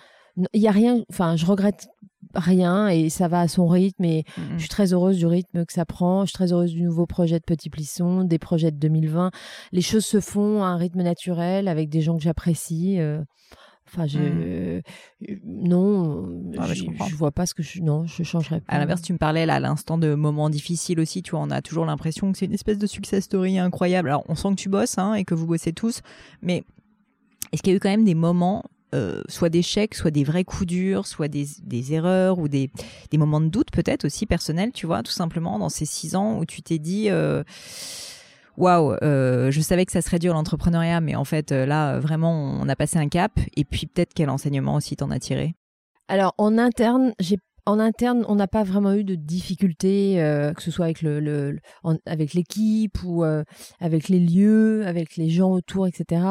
[0.53, 1.03] il y a rien.
[1.09, 1.88] Enfin, je regrette
[2.36, 4.24] rien et ça va à son rythme et
[4.55, 6.22] je suis très heureuse du rythme que ça prend.
[6.22, 9.32] Je suis très heureuse du nouveau projet de Petit Plisson, des projets de 2020.
[9.72, 12.99] Les choses se font à un rythme naturel avec des gens que j'apprécie.
[12.99, 13.22] Euh.
[13.93, 14.81] Enfin, je, mmh.
[15.43, 18.73] non, ah je, vois pas ce que je, non, je changerais pas.
[18.73, 21.21] À l'inverse, tu me parlais là à l'instant de moments difficiles aussi.
[21.21, 24.07] Tu vois, on a toujours l'impression que c'est une espèce de success story incroyable.
[24.07, 26.01] Alors, on sent que tu bosses hein, et que vous bossez tous,
[26.41, 26.63] mais
[27.51, 28.63] est-ce qu'il y a eu quand même des moments
[28.95, 32.69] euh, soit d'échecs, soit des vrais coups durs, soit des, des erreurs ou des,
[33.09, 36.37] des moments de doute peut-être aussi personnels, tu vois, tout simplement dans ces six ans
[36.39, 37.43] où tu t'es dit euh,
[38.62, 42.70] waouh, euh, je savais que ça serait dur l'entrepreneuriat, mais en fait là vraiment on
[42.70, 43.34] a passé un cap.
[43.55, 45.55] Et puis peut-être quel enseignement aussi t'en as tiré?
[46.07, 50.64] Alors en interne, j'ai en interne, on n'a pas vraiment eu de difficultés, euh, que
[50.64, 51.59] ce soit avec le,
[52.05, 53.43] avec l'équipe ou euh,
[53.80, 56.26] avec les lieux, avec les gens autour, etc.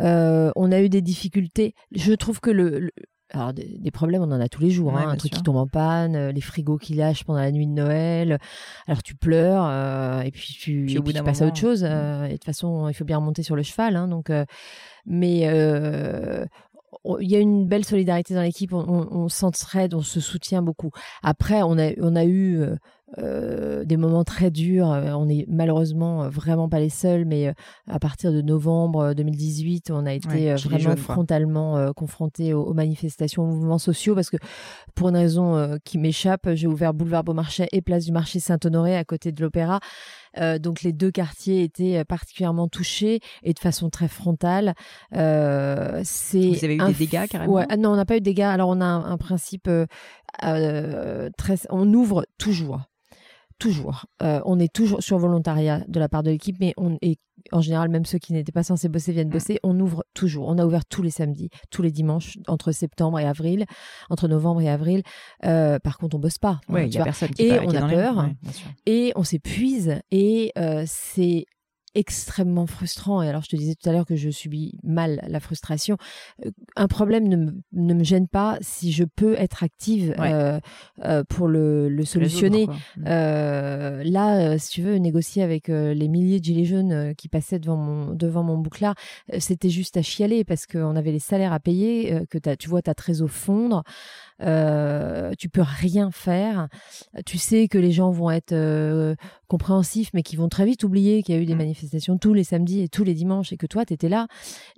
[0.00, 1.74] Euh, on a eu des difficultés.
[1.92, 2.90] Je trouve que le,
[3.30, 4.96] alors des, problèmes, on en a tous les jours.
[4.96, 7.72] Hein, un truc qui tombe en panne, les frigos qui lâchent pendant la nuit de
[7.72, 8.38] Noël.
[8.86, 11.82] Alors tu pleures et puis tu, tu passes à autre chose.
[11.82, 13.96] et de toute façon, il faut bien remonter sur le cheval.
[13.96, 14.30] Hein, donc,
[15.06, 15.40] mais
[17.20, 20.62] il y a une belle solidarité dans l'équipe, on, on, on s'entraide, on se soutient
[20.62, 20.90] beaucoup.
[21.22, 22.60] Après, on a, on a eu
[23.18, 24.90] euh, euh des moments très durs.
[24.90, 27.54] Euh, on est malheureusement euh, vraiment pas les seuls, mais
[27.88, 33.78] à partir de novembre 2018, on a été vraiment frontalement confrontés aux, manifestations, aux mouvements
[33.78, 34.36] sociaux, parce que
[34.94, 39.04] pour une raison qui m'échappe, j'ai ouvert boulevard Beaumarchais et place du marché Saint-Honoré à
[39.04, 39.80] côté de l'Opéra.
[40.38, 44.74] Euh, donc les deux quartiers étaient euh, particulièrement touchés et de façon très frontale.
[45.14, 48.24] Euh, c'est Vous avez eu des dégâts carrément ah Non, on n'a pas eu de
[48.24, 48.42] dégâts.
[48.42, 49.70] Alors on a un, principe
[50.40, 51.56] très...
[51.70, 52.82] On ouvre toujours
[53.58, 54.06] toujours.
[54.20, 57.18] on est toujours sur volontariat de la part de l'équipe, mais on est
[57.52, 59.58] en général, même ceux qui n'étaient pas censés bosser viennent bosser.
[59.62, 60.48] On ouvre toujours.
[60.48, 63.64] On a ouvert tous les samedis, tous les dimanches, entre septembre et avril,
[64.10, 65.02] entre novembre et avril.
[65.44, 66.60] Euh, par contre, on bosse pas.
[66.70, 68.28] il y a personne qui Et on a peur.
[68.86, 70.00] et on s'épuise.
[70.10, 71.46] Et euh, c'est
[71.96, 73.22] extrêmement frustrant.
[73.22, 75.96] Et alors, je te disais tout à l'heure que je subis mal la frustration.
[76.44, 80.60] Euh, un problème ne me, ne me gêne pas si je peux être active euh,
[81.04, 82.66] euh, pour le, le solutionner.
[82.66, 83.04] Mm.
[83.06, 87.76] euh, là, si tu veux négocier avec les milliers de gilets jaunes qui passaient devant
[87.76, 88.94] mon, devant mon bouclard,
[89.38, 92.82] c'était juste à chialer parce qu'on avait les salaires à payer, que as, tu vois
[92.82, 93.82] ta trésor fondre.
[94.42, 96.68] Euh, tu peux rien faire.
[97.24, 99.14] Tu sais que les gens vont être euh,
[99.48, 101.58] compréhensifs, mais qui vont très vite oublier qu'il y a eu des mmh.
[101.58, 104.26] manifestations tous les samedis et tous les dimanches et que toi, tu étais là.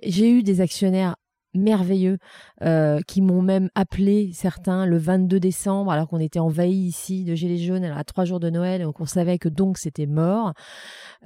[0.03, 1.15] J'ai eu des actionnaires
[1.53, 2.17] merveilleux
[2.61, 7.33] euh, qui m'ont même appelé certains le 22 décembre alors qu'on était envahi ici de
[7.35, 10.53] gilets jaunes alors à trois jours de Noël donc on savait que donc c'était mort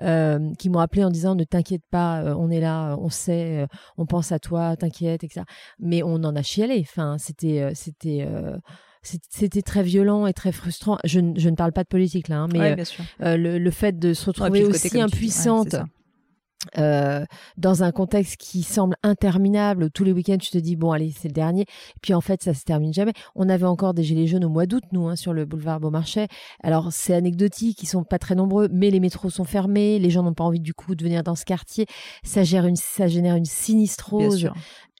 [0.01, 3.67] euh, qui m'ont appelé en disant ne t'inquiète pas euh, on est là on sait
[3.97, 5.43] on pense à toi t'inquiète etc
[5.79, 6.85] mais on en a chialé.
[6.87, 8.27] Enfin c'était c'était
[9.01, 10.97] c'était très violent et très frustrant.
[11.03, 12.77] Je, je, ne parle pas de politique là, hein, mais
[13.19, 15.75] le, le, fait de se retrouver aussi impuissante
[16.77, 17.25] euh,
[17.57, 21.27] dans un contexte qui semble interminable, tous les week-ends tu te dis bon allez c'est
[21.27, 21.65] le dernier,
[22.01, 23.13] puis en fait ça se termine jamais.
[23.35, 26.27] On avait encore des gilets jaunes au mois d'août nous hein, sur le boulevard Beaumarchais.
[26.61, 30.23] Alors c'est anecdotique, ils sont pas très nombreux, mais les métros sont fermés, les gens
[30.23, 31.85] n'ont pas envie du coup de venir dans ce quartier.
[32.23, 34.49] Ça gère une, ça génère une sinistrose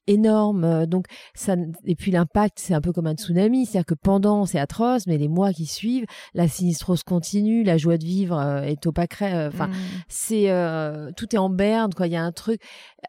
[0.08, 0.64] énorme.
[0.64, 4.46] Euh, donc ça et puis l'impact, c'est un peu comme un tsunami, c'est-à-dire que pendant
[4.46, 8.62] c'est atroce, mais les mois qui suivent, la sinistrose continue, la joie de vivre euh,
[8.64, 9.34] est au pâquerette.
[9.34, 9.74] Euh, enfin, mmh.
[10.08, 12.08] c'est tout est en berne quoi.
[12.08, 12.62] Il y a un truc.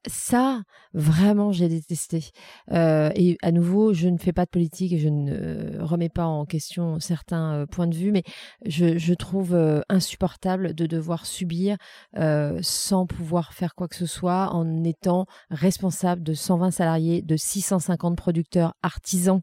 [0.07, 2.31] Ça, vraiment, j'ai détesté.
[2.73, 6.27] Euh, et à nouveau, je ne fais pas de politique et je ne remets pas
[6.27, 8.23] en question certains euh, points de vue, mais
[8.65, 11.77] je, je trouve euh, insupportable de devoir subir
[12.61, 18.17] sans pouvoir faire quoi que ce soit en étant responsable de 120 salariés, de 650
[18.17, 19.41] producteurs artisans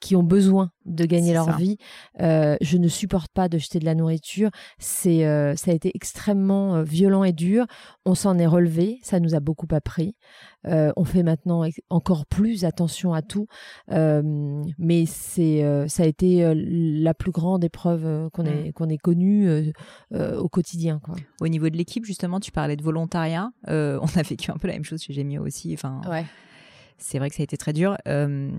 [0.00, 1.56] qui ont besoin de gagner leur ça.
[1.56, 1.76] vie.
[2.18, 4.50] Je ne supporte pas de jeter de la nourriture.
[4.78, 5.22] C'est,
[5.56, 7.66] ça a été extrêmement violent et dur.
[8.04, 8.98] On s'en est relevé.
[9.02, 10.14] Ça nous a beaucoup appris.
[10.66, 13.46] Euh, on fait maintenant encore plus attention à tout.
[13.90, 18.72] Euh, mais c'est, euh, ça a été euh, la plus grande épreuve euh, qu'on ait,
[18.72, 19.72] qu'on ait connue
[20.12, 21.00] au quotidien.
[21.02, 21.14] Quoi.
[21.40, 23.50] Au niveau de l'équipe, justement, tu parlais de volontariat.
[23.68, 25.72] On a vécu un peu la même chose chez Gemio aussi.
[25.74, 26.24] Enfin, Ouais.
[26.98, 27.96] C'est vrai que ça a été très dur.
[28.06, 28.50] Euh,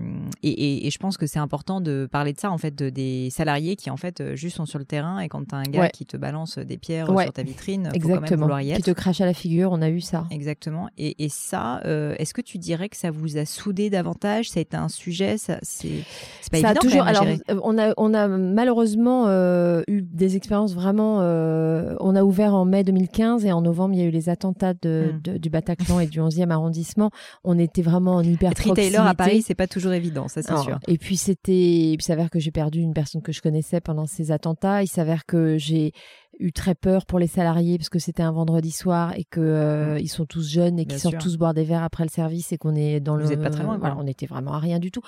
[0.42, 2.88] et, et- et je pense que c'est important de parler de ça, en fait, de,
[2.90, 5.62] des salariés qui, en fait, euh, juste sont sur le terrain et quand t'as un
[5.62, 5.90] gars Ouais.
[5.92, 7.24] qui te balance des pierres euh, Ouais.
[7.24, 8.42] sur ta vitrine, faut quand même Exactement.
[8.42, 9.70] vouloir y Qui te crache à la figure.
[9.72, 10.26] On a eu ça.
[10.30, 10.88] Exactement.
[10.98, 14.48] Et, et ça, euh, est-ce que tu dirais que ça vous a soudé davantage?
[14.50, 15.88] Ça a été un sujet ça, C'est
[16.50, 17.02] pas ça a évident toujours.
[17.02, 21.18] alors, euh, on a, on a malheureusement euh, eu des expériences vraiment.
[21.20, 24.28] euh, on a ouvert en mai 2015 et en novembre, il y a eu les
[24.28, 25.20] attentats de, Mm.
[25.22, 27.10] de- du Bataclan et du 11e arrondissement.
[27.44, 30.56] On était vraiment en hyper Être retailer à Paris, c'est pas toujours évident, ça c'est
[30.58, 30.78] sûr.
[30.88, 34.30] Et puis c'était, il s'avère que j'ai perdu une personne que je connaissais pendant ces
[34.32, 34.82] attentats.
[34.82, 35.92] Il s'avère que j'ai
[36.38, 39.98] eu très peur pour les salariés parce que c'était un vendredi soir et que euh,
[40.00, 42.58] ils sont tous jeunes et qu'ils sortent tous boire des verres après le service et
[42.58, 43.32] qu'on est dans Vous le.
[43.32, 43.78] êtes pas très loin.
[43.78, 45.02] Voilà, on était vraiment à rien du tout.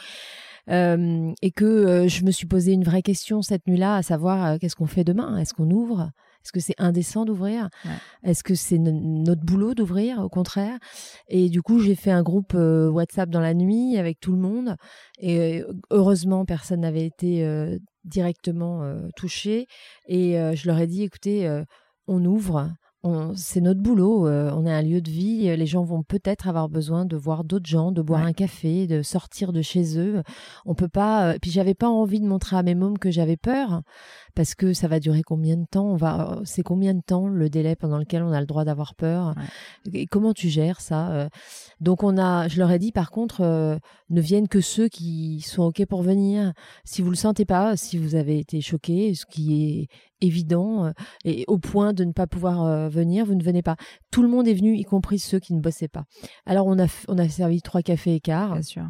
[0.71, 4.59] Euh, et que euh, je me suis posé une vraie question cette nuit-là, à savoir
[4.59, 5.37] qu'est-ce qu'on fait demain?
[5.39, 6.11] Est-ce qu'on ouvre?
[6.45, 7.69] Est-ce que c'est indécent d'ouvrir?
[7.85, 7.91] Ouais.
[8.31, 10.79] Est-ce que c'est no- notre boulot d'ouvrir Au contraire?
[11.29, 14.39] Et du coup, j'ai fait un groupe euh, WhatsApp dans la nuit avec tout le
[14.39, 14.77] monde.
[15.19, 19.67] Et heureusement, personne n'avait été euh, directement touché.
[20.09, 21.63] Et je leur ai dit, écoutez,
[22.09, 22.73] on ouvre.
[23.35, 26.47] C'est notre boulot, euh, on est un lieu de vie, euh, les gens vont peut-être
[26.47, 28.29] avoir besoin de voir d'autres gens, de boire Ouais.
[28.29, 30.23] un café, de sortir de chez eux.
[30.67, 31.33] On peut pas.
[31.33, 33.83] euh, Puis j'avais pas envie de montrer à mes mômes que j'avais peur,
[34.37, 37.27] parce que ça va durer combien de temps On va, euh, c'est combien de temps
[37.27, 39.35] le délai pendant lequel on a le droit d'avoir peur
[39.93, 41.29] Et comment tu gères ça
[41.81, 43.77] Donc on a, je leur ai dit par contre, euh,
[44.11, 46.53] ne viennent que ceux qui sont ok pour venir.
[46.85, 49.89] Si vous le sentez pas, si vous avez été choqué, ce qui est
[50.25, 50.93] évident,
[51.25, 53.77] et au point de ne pas pouvoir venir, vous ne venez pas.
[54.11, 56.05] Tout le monde est venu, y compris ceux qui ne bossaient pas.
[56.47, 58.85] Alors on a, on a servi trois cafés écarts Bien sûr.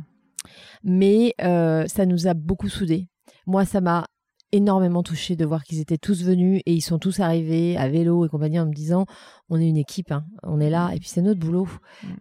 [0.82, 3.08] mais euh, ça nous a beaucoup soudés.
[3.46, 4.06] Moi, ça m'a
[4.52, 8.24] énormément touché de voir qu'ils étaient tous venus et ils sont tous arrivés à vélo
[8.26, 9.06] et compagnie en me disant
[9.48, 11.68] on est une équipe, hein, on est là et puis c'est notre boulot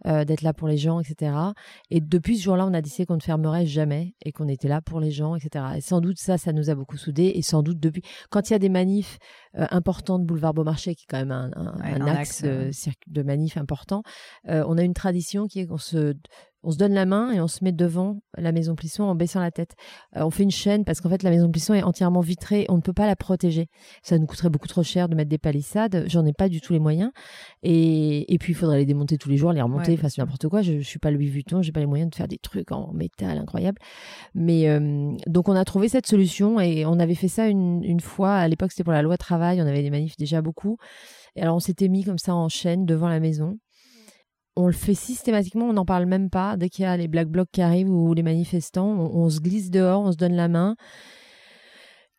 [0.07, 1.33] euh, d'être là pour les gens, etc.
[1.89, 4.81] Et depuis ce jour-là, on a décidé qu'on ne fermerait jamais et qu'on était là
[4.81, 5.65] pour les gens, etc.
[5.77, 8.53] Et sans doute ça, ça nous a beaucoup soudés et sans doute depuis quand il
[8.53, 9.17] y a des manifs
[9.57, 12.43] euh, importants de boulevard Beaumarchais qui est quand même un, un- Ouais, un un axe,
[12.43, 12.71] axe, de,
[13.07, 14.03] de manif important,
[14.49, 16.13] euh, on a une tradition qui est qu'on se
[16.63, 19.39] on se donne la main et on se met devant la maison Plisson en baissant
[19.39, 19.75] la tête.
[20.15, 22.75] Euh, on fait une chaîne parce qu'en fait la maison Plisson est entièrement vitrée, on
[22.75, 23.67] ne peut pas la protéger.
[24.03, 26.73] Ça nous coûterait beaucoup trop cher de mettre des palissades, j'en ai pas du tout
[26.73, 27.11] les moyens.
[27.63, 30.47] Et, et puis il faudrait les démonter tous les jours, les remonter, enfin c'est n'importe
[30.47, 30.61] quoi.
[30.61, 32.91] Je, je suis pas Louis Vuitton, j'ai pas les moyens de faire des trucs en
[32.93, 33.79] métal incroyables.
[34.35, 37.99] Mais euh, donc on a trouvé cette solution et on avait fait ça une, une
[37.99, 38.35] fois.
[38.35, 40.77] À l'époque c'était pour la loi travail, on avait des manifs déjà beaucoup.
[41.35, 43.57] Et alors on s'était mis comme ça en chaîne devant la maison.
[44.55, 46.57] On le fait systématiquement, on n'en parle même pas.
[46.57, 49.39] Dès qu'il y a les black blocs qui arrivent ou les manifestants, on, on se
[49.39, 50.75] glisse dehors, on se donne la main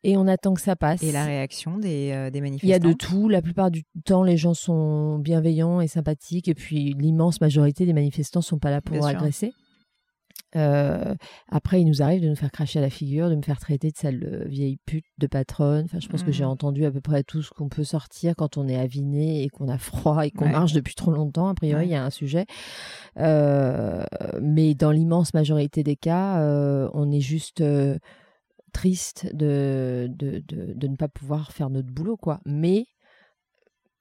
[0.04, 1.02] et on attend que ça passe.
[1.02, 3.28] Et la réaction des, euh, des manifestants Il y a de tout.
[3.28, 6.48] La plupart du temps, les gens sont bienveillants et sympathiques.
[6.48, 9.50] Et puis, l'immense majorité des manifestants sont pas là pour Bien sûr.
[10.54, 11.14] Euh,
[11.48, 13.90] après, il nous arrive de nous faire cracher à la figure, de me faire traiter
[13.90, 15.84] de sale euh, vieille pute, de patronne.
[15.86, 18.56] Enfin, je pense que j'ai entendu à peu près tout ce qu'on peut sortir quand
[18.58, 20.52] on est aviné et qu'on a froid et qu'on Ouais.
[20.52, 21.48] marche depuis trop longtemps.
[21.48, 21.88] A priori, Ouais.
[21.88, 22.44] il y a un sujet.
[23.18, 24.04] Euh,
[24.40, 27.62] mais dans l'immense majorité des cas, euh, on est juste
[28.72, 32.40] triste de, de, de, de ne pas pouvoir faire notre boulot, quoi.
[32.46, 32.86] Mais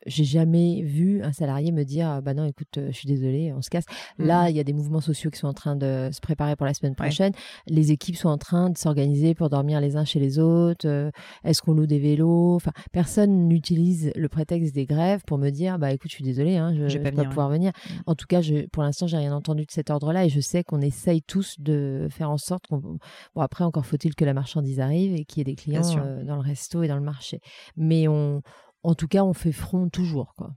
[0.06, 3.54] j'ai jamais vu un salarié me dire ah bah non écoute euh, je suis désolé
[3.54, 3.86] on se casse.
[4.18, 6.66] Là il y a des mouvements sociaux qui sont en train de se préparer pour
[6.66, 7.08] la semaine Ouais.
[7.08, 7.34] prochaine.
[7.68, 11.12] Les équipes sont en train de s'organiser pour dormir les uns chez les autres euh,
[11.44, 12.56] est-ce qu'on loue des vélos?
[12.56, 16.58] Enfin personne n'utilise le prétexte des grèves pour me dire bah écoute je suis désolé
[16.58, 17.72] hein, je, Je vais pas venir, pouvoir venir.
[17.72, 17.94] Mm.
[18.08, 20.40] en tout cas je, pour l'instant j'ai rien entendu de cet ordre là et je
[20.40, 24.34] sais qu'on essaye tous de faire en sorte qu'on bon après encore faut-il que la
[24.34, 27.02] marchandise arrive et qu'il y ait des clients euh, dans le resto et dans le
[27.04, 27.40] marché.
[27.78, 28.42] Mais on
[28.84, 30.34] en tout cas, on fait front toujours.
[30.36, 30.52] Quoi.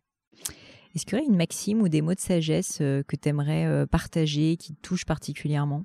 [0.94, 3.86] Est-ce qu'il y aurait une maxime ou des mots de sagesse euh, que tu aimerais
[3.86, 5.84] partager, qui te touchent particulièrement?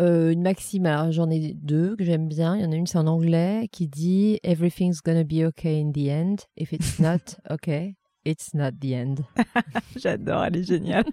[0.00, 2.56] Euh, une maxime, alors j'en ai deux que j'aime bien.
[2.56, 5.90] Il y en a une, c'est en anglais, qui dit Everything's gonna be okay in
[5.90, 6.36] the end.
[6.56, 9.16] If it's not, okay, it's not the end.
[9.96, 11.04] J'adore, elle est géniale.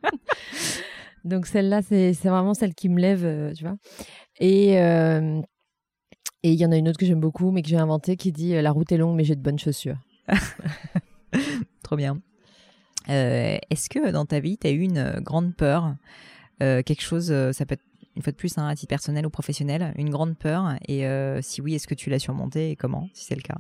[1.23, 3.77] Donc celle-là, c'est vraiment celle qui me lève, euh, tu vois.
[4.39, 5.41] Et euh,
[6.43, 8.31] et il y en a une autre que j'aime beaucoup, mais que j'ai inventée, qui
[8.31, 9.97] dit La route est longue, mais j'ai de bonnes chaussures.
[11.83, 12.21] Trop bien.
[13.07, 15.95] Est-ce que dans ta vie, tu as eu une grande peur
[16.59, 17.83] Quelque chose, ça peut être
[18.15, 21.05] une fois de plus, hein, à titre personnel ou professionnel, une grande peur Et
[21.41, 23.57] si oui, est-ce que tu l'as surmontée et comment, si c'est le cas?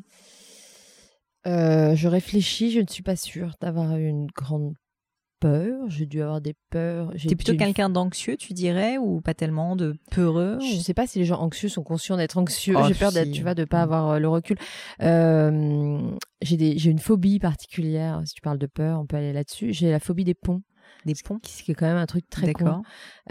[1.45, 4.73] Je réfléchis, je ne suis pas sûre d'avoir une grande
[5.45, 7.11] peur, j'ai dû avoir des peurs.
[7.11, 11.05] T'es plutôt quelqu'un d'anxieux, tu dirais, ou pas tellement de peureux Je ne sais pas
[11.05, 12.75] si les gens anxieux sont conscients d'être anxieux.
[12.77, 14.57] Oh, j'ai peur d'être, tu vois, de pas avoir euh, le recul.
[15.03, 18.21] Euh, j'ai une phobie particulière.
[18.25, 19.71] Si tu parles de peur, on peut aller là-dessus.
[19.71, 20.63] J'ai la phobie des ponts.
[21.05, 21.39] Des ponts?
[21.45, 22.81] Ce qui est quand même un truc très con.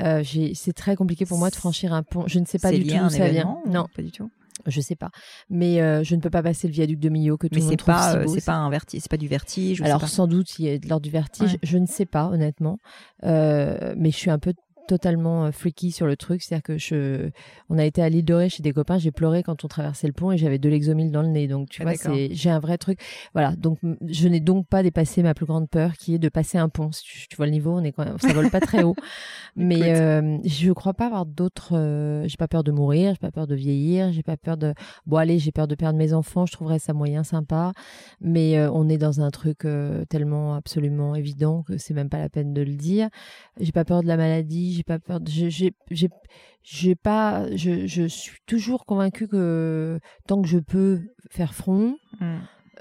[0.01, 0.23] Euh,
[0.55, 2.25] c'est très compliqué pour moi de franchir un pont.
[2.29, 3.59] Je ne sais pas du tout où ça vient.
[3.67, 4.31] Non, pas du tout?
[4.67, 5.11] Je sais pas,
[5.51, 7.77] mais euh, je ne peux pas passer le viaduc de Millau que tout le monde
[7.77, 9.83] trouve pas, si euh, c'est pas un vertige, c'est pas du vertige.
[9.83, 11.59] Alors sans doute il y a de l'ordre du vertige.
[11.63, 12.79] Je ne sais pas honnêtement,
[13.25, 14.55] euh, mais je suis un peu
[14.87, 16.43] totalement euh, freaky sur le truc.
[16.43, 17.31] C'est-à-dire que je,
[17.71, 20.07] on a été à l'île de Ré chez des copains, j'ai pleuré quand on traversait
[20.07, 21.49] le pont et j'avais de l'exomile dans le nez.
[21.49, 23.01] Donc, tu ah, vois, c'est, j'ai un vrai truc.
[23.33, 23.57] Voilà.
[23.57, 26.69] Donc, je n'ai donc pas dépassé ma plus grande peur qui est de passer un
[26.69, 26.91] pont.
[26.91, 28.95] tu, vois le niveau, on est quand même, ça vole pas très haut.
[29.57, 33.31] Mais, euh, je crois pas avoir d'autres, euh, j'ai pas peur de mourir, j'ai pas
[33.31, 34.75] peur de vieillir, j'ai pas peur de,
[35.07, 37.73] bon, allez, j'ai peur de perdre mes enfants, je trouverais ça moyen sympa.
[38.21, 39.67] Mais euh, on est dans un truc
[40.09, 43.09] tellement absolument évident que c'est même pas la peine de le dire.
[43.61, 45.21] J'ai pas peur de la maladie, j'ai pas peur.
[45.27, 45.51] J'ai,
[46.63, 47.55] j'ai, pas.
[47.57, 52.37] Je, je suis toujours convaincue que tant que je peux faire front, mm.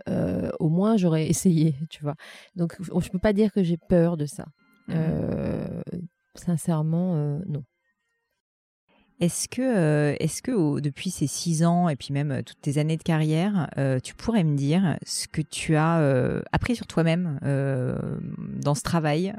[0.09, 2.15] euh, au moins j'aurais essayé, tu vois.
[2.55, 4.45] Donc je peux pas dire que j'ai peur de ça.
[4.87, 4.93] Mm.
[4.95, 5.81] Euh,
[6.35, 7.63] sincèrement, euh, non.
[9.24, 12.78] Est-ce que, euh, est-ce que depuis ces six ans et puis même euh, toutes tes
[12.78, 17.39] années de carrière, euh, tu pourrais me dire ce que tu as appris sur toi-même
[18.61, 19.34] dans ce travail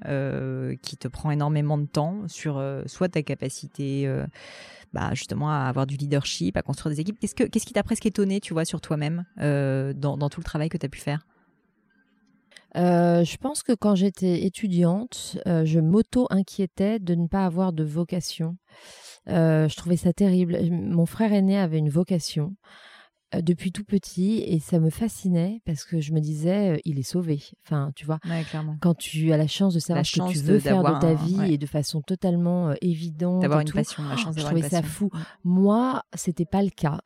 [0.80, 4.10] qui te prend énormément de temps sur soit ta capacité
[4.94, 7.18] bah, justement à avoir du leadership, à construire des équipes?
[7.20, 10.70] Qu'est-ce, que, qu'est-ce qui t'a presque étonné, tu vois, sur toi-même dans tout le travail
[10.70, 11.26] que tu as pu faire?
[12.74, 18.56] Je pense que quand j'étais étudiante, je m'auto-inquiétais de ne pas avoir de vocation.
[19.28, 20.58] Euh, je trouvais ça terrible.
[20.70, 22.93] Mon frère aîné avait une vocation euh,
[23.42, 27.02] depuis tout petit et ça me fascinait parce que je me disais euh, il est
[27.02, 27.42] sauvé.
[27.64, 28.18] Enfin tu vois
[28.80, 31.52] quand tu as la chance de savoir ce que tu veux faire de ta vie
[31.52, 35.10] et de façon totalement évidente d'avoir une passion la chance je trouvais ça fou.
[35.44, 37.00] Moi c'était pas le cas.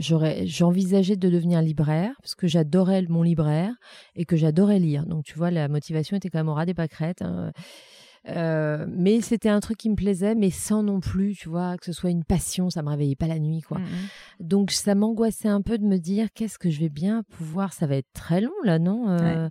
[0.00, 3.74] J'aurais j'envisageais de devenir libraire parce que j'adorais mon libraire
[4.16, 5.06] et que j'adorais lire.
[5.06, 7.52] Donc tu vois la motivation était quand même au ras des pâquerettes hein.
[8.28, 11.86] Euh, mais c'était un truc qui me plaisait, mais sans non plus, tu vois, que
[11.86, 13.78] ce soit une passion, ça me réveillait pas la nuit, quoi.
[13.78, 14.44] Mmh, mmh.
[14.46, 17.86] Donc ça m'angoissait un peu de me dire qu'est-ce que je vais bien pouvoir, ça
[17.86, 19.48] va être très long là, non euh,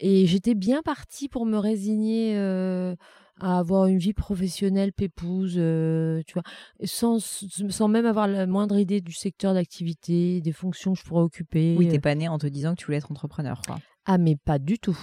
[0.00, 2.36] Et j'étais bien partie pour me résigner.
[2.36, 2.94] Euh,
[3.40, 6.42] à avoir une vie professionnelle pépouse, tu vois,
[6.84, 11.22] sans, sans même avoir la moindre idée du secteur d'activité, des fonctions que je pourrais
[11.22, 11.74] occuper.
[11.76, 13.78] Oui, t'es pas né en te disant que tu voulais être entrepreneur, quoi.
[14.04, 14.98] Ah, mais pas du tout.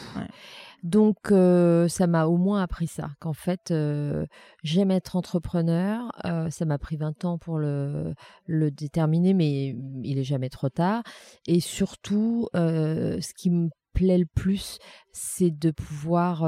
[0.84, 4.26] Donc, euh, ça m'a au moins appris ça, qu'en fait, euh,
[4.64, 6.12] j'aime être entrepreneur.
[6.26, 8.14] Euh, ça m'a pris 20 ans pour le,
[8.46, 11.04] le déterminer, mais il est jamais trop tard.
[11.48, 14.80] Et surtout, ce qui me plaît le plus,
[15.12, 16.44] c'est de pouvoir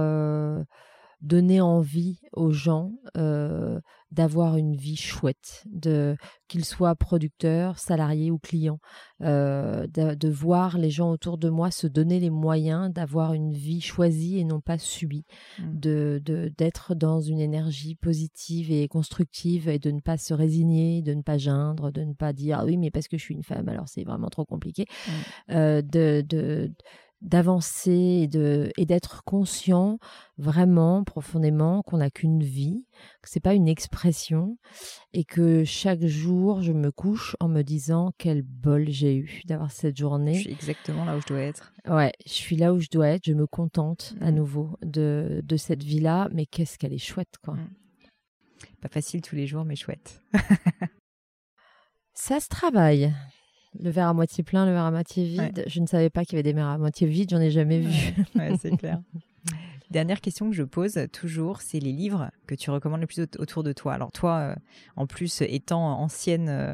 [1.22, 3.80] donner envie aux gens euh,
[4.12, 6.18] d'avoir une vie chouette, de
[6.48, 8.80] qu'ils soient producteurs, salariés ou clients,
[9.22, 13.80] euh, de, voir les gens autour de moi se donner les moyens d'avoir une vie
[13.80, 15.26] choisie et non pas subie,
[15.60, 15.80] mmh.
[15.80, 21.14] de d'être dans une énergie positive et constructive et de ne pas se résigner, de
[21.14, 23.44] ne pas geindre, de ne pas dire ah oui mais parce que je suis une
[23.44, 25.12] femme alors c'est vraiment trop compliqué, mmh.
[25.52, 26.74] euh, de, de
[27.22, 30.00] d'avancer et de et d'être conscient
[30.38, 32.86] vraiment profondément qu'on n'a qu'une vie,
[33.22, 34.58] que c'est pas une expression
[35.14, 39.72] et que chaque jour je me couche en me disant quel bol j'ai eu d'avoir
[39.72, 40.36] cette journée.
[40.36, 41.74] Je suis exactement là où je dois être.
[41.88, 44.36] Ouais, je suis là où je dois être, je me contente à mmh.
[44.36, 47.54] nouveau de, de cette vie-là, mais qu'est-ce qu'elle est chouette quoi.
[47.54, 47.70] Mmh.
[48.82, 50.22] Pas facile tous les jours mais chouette.
[52.14, 53.14] Ça se travaille
[53.80, 55.64] le verre à moitié plein, le verre à moitié vide.
[55.68, 57.80] Je ne savais pas qu'il y avait des verres à moitié vides, j'en ai jamais
[57.80, 58.14] vu.
[58.36, 59.02] Ouais, c'est clair.
[59.92, 63.62] Dernière question que je pose toujours, c'est les livres que tu recommandes le plus autour
[63.62, 63.94] de toi.
[63.94, 64.56] Alors toi, euh,
[64.96, 66.74] en plus étant ancienne euh,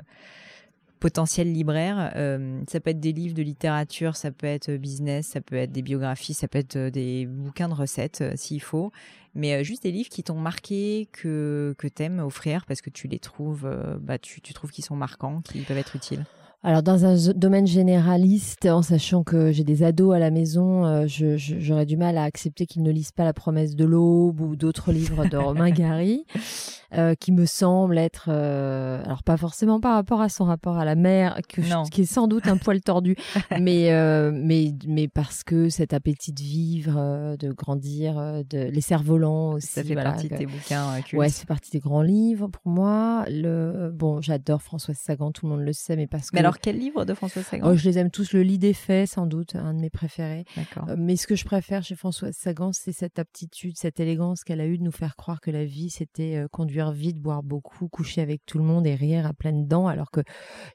[1.00, 5.42] potentielle libraire, euh, ça peut être des livres de littérature, ça peut être business, ça
[5.42, 8.92] peut être des biographies, ça peut être des bouquins de recettes s'il faut,
[9.34, 13.20] mais juste des livres qui t'ont marqué, que, que aimes offrir parce que tu les
[13.20, 13.68] trouves,
[14.00, 16.24] bah, tu, tu trouves qu'ils sont marquants, qu'ils peuvent être utiles.
[16.64, 21.06] Alors dans un domaine généraliste, en sachant que j'ai des ados à la maison, euh,
[21.08, 24.92] j'aurais du mal à accepter qu'ils ne lisent pas La promesse de l'aube ou d'autres
[24.92, 26.26] livres de Romain Gary,
[26.94, 30.86] euh, qui me semblent être, euh, alors pas forcément par rapport à son rapport à
[30.86, 33.16] la mère, que qui est sans doute un poil tordu,
[33.60, 33.92] mais
[34.32, 38.16] mais mais parce que cet appétit de vivre, de grandir,
[38.50, 39.68] de les cerfs-volants aussi.
[39.68, 41.02] Ça fait partie de tes bouquins.
[41.14, 43.26] Ouais, c'est partie des grands livres pour moi.
[43.30, 46.78] Le bon, j'adore Françoise Sagan, tout le monde le sait, mais parce que alors, quel
[46.78, 47.70] livre de Françoise Sagan?
[47.70, 48.34] Oh, Je les aime tous.
[48.34, 50.46] Le lit des faits, sans doute, un de mes préférés.
[50.58, 54.62] Euh, mais ce que je préfère chez Françoise Sagan, c'est cette aptitude, cette élégance qu'elle
[54.62, 56.48] a eue de nous faire croire que la vie, c'était euh,
[56.92, 60.22] vite, boire beaucoup, coucher avec tout le monde et rire à pleines dents, alors que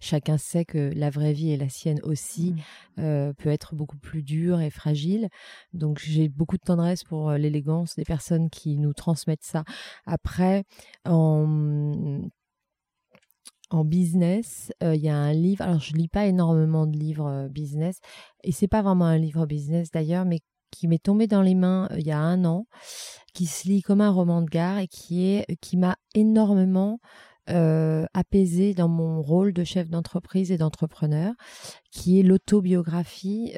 [0.00, 3.00] chacun sait que la vraie vie et la sienne aussi mmh.
[3.00, 5.28] euh, peut être beaucoup plus dure et fragile.
[5.72, 9.64] Donc, j'ai beaucoup de tendresse pour l'élégance des personnes qui nous transmettent ça.
[10.06, 10.64] Après,
[11.04, 12.22] en
[13.72, 15.64] en business, euh, il y a un livre.
[15.64, 17.98] Alors, je lis pas énormément de livres euh, business,
[18.44, 20.40] et c'est pas vraiment un livre business d'ailleurs, mais
[20.72, 22.66] qui m'est tombé dans les mains euh, il y a un an,
[23.34, 26.98] qui se lit comme un roman de gare et qui est qui m'a énormément
[28.14, 31.32] apaisé dans mon rôle de chef d'entreprise et d'entrepreneur,
[31.90, 33.54] qui est l'autobiographie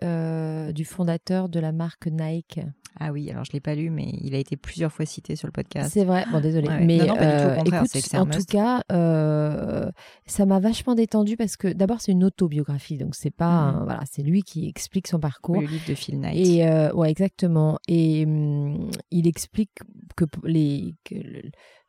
[0.74, 2.60] du fondateur de la marque Nike.
[3.00, 5.48] Ah oui, alors je l'ai pas lu, mais il a été plusieurs fois cité sur
[5.48, 5.90] le podcast.
[5.92, 6.24] C'est vrai.
[6.30, 6.68] Bon, désolé.
[6.80, 9.90] Mais euh, écoute, en tout cas, euh,
[10.26, 13.84] ça m'a vachement détendu parce que d'abord c'est une autobiographie, donc c'est pas mhm.
[13.84, 15.60] voilà, c'est lui qui explique son parcours.
[15.60, 16.46] le livre de Phil Knight.
[16.46, 17.78] Et euh, ouais, exactement.
[17.88, 19.72] Et hum, il explique
[20.16, 21.16] que les que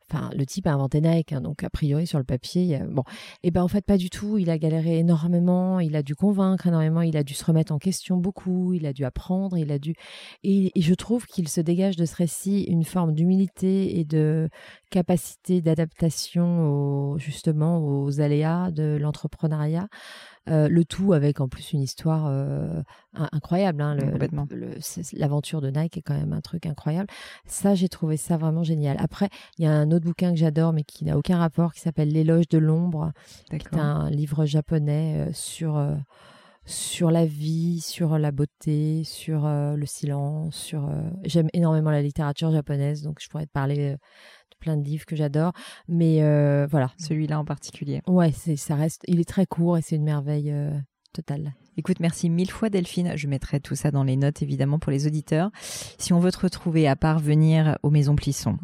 [0.08, 3.02] Enfin, le type a inventé Nike, hein, donc a priori sur le papier, bon,
[3.42, 4.38] et eh ben en fait pas du tout.
[4.38, 7.78] Il a galéré énormément, il a dû convaincre énormément, il a dû se remettre en
[7.78, 9.94] question beaucoup, il a dû apprendre, il a dû.
[10.44, 14.48] Et, je trouve qu'il se dégage de ce récit une forme d'humilité et de
[14.90, 19.88] capacité d'adaptation justement aux aléas de l'entrepreneuriat.
[20.48, 22.82] Euh, le tout avec en plus une histoire euh,
[23.14, 23.82] incroyable.
[23.82, 23.96] Hein,
[25.12, 27.08] L'aventure de Nike est quand même un truc incroyable.
[27.46, 28.96] Ça, j'ai trouvé ça vraiment génial.
[29.00, 29.28] Après,
[29.58, 32.12] il y a un autre bouquin que j'adore, mais qui n'a aucun rapport, qui s'appelle
[32.12, 33.12] L'éloge de l'ombre,
[33.50, 35.76] qui est un livre japonais euh, sur
[36.66, 40.90] sur la vie, sur la beauté, sur le silence, sur
[41.24, 43.96] j'aime énormément la littérature japonaise donc je pourrais te parler
[44.58, 45.52] plein de livres que j'adore.
[45.88, 46.92] Mais euh, voilà.
[46.98, 48.02] Celui-là en particulier.
[48.06, 50.72] Ouais, c'est, ça reste, il est très court et c'est une merveille euh,
[51.12, 51.54] totale.
[51.76, 53.12] Écoute, merci mille fois Delphine.
[53.16, 55.50] Je mettrai tout ça dans les notes évidemment pour les auditeurs.
[55.98, 58.58] Si on veut te retrouver à part venir aux Maisons Plisson,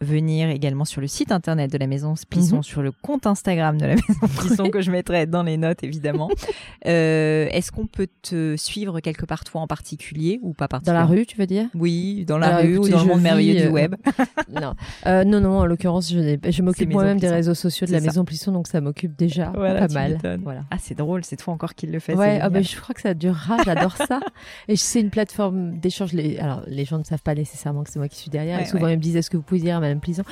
[0.00, 2.62] venir également sur le site internet de la Maison Plisson, mhm.
[2.62, 6.28] sur le compte Instagram de la Maison Plisson que je mettrai dans les notes évidemment.
[6.86, 11.14] Euh, Est-ce qu'on peut te suivre quelque part toi en particulier ou pas particulièrement Dans
[11.14, 11.66] la rue, tu veux dire?
[11.74, 13.96] Oui, dans la rue ou dans le monde merveilleux du euh, web.
[14.52, 14.74] non.
[15.06, 18.24] Euh, non, non, en l'occurrence, je, je m'occupe moi-même des réseaux sociaux de la Maison
[18.24, 20.18] Plisson, donc ça m'occupe déjà pas mal.
[20.42, 20.62] Voilà.
[20.70, 22.14] Ah, c'est drôle, c'est toi encore qui le fait.
[22.14, 24.20] Ouais, ah, bah, je crois que ça durera, j'adore ça.
[24.68, 26.12] Et c'est une plateforme d'échange.
[26.12, 26.38] Les...
[26.38, 28.60] Alors, les gens ne savent pas nécessairement que c'est moi qui suis derrière.
[28.60, 30.24] et souvent, ils me disent est-ce que vous pouvez dire plaisant.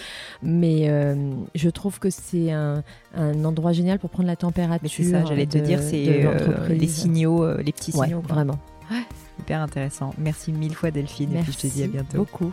[0.42, 1.14] Mais euh,
[1.54, 2.82] je trouve que c'est un,
[3.16, 4.90] endroit génial pour prendre la température.
[4.90, 8.20] C'est ça, j'allais te dire, c'est euh, les signaux, euh, les petits signaux.
[8.20, 8.58] vraiment.
[9.38, 10.14] Hyper intéressant.
[10.16, 12.18] Merci mille fois Delphine Merci et puis je te dis à bientôt.
[12.18, 12.52] beaucoup.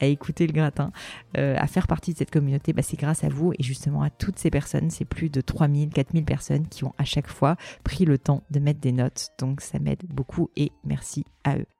[0.00, 0.92] à écouter le gratin,
[1.36, 4.10] euh, à faire partie de cette communauté, bah, c'est grâce à vous et justement à
[4.10, 8.04] toutes ces personnes c'est plus de 3000, 4000 personnes qui ont à chaque fois pris
[8.04, 9.30] le temps de mettre des notes.
[9.38, 11.73] Donc ça m'aide beaucoup et merci à eux.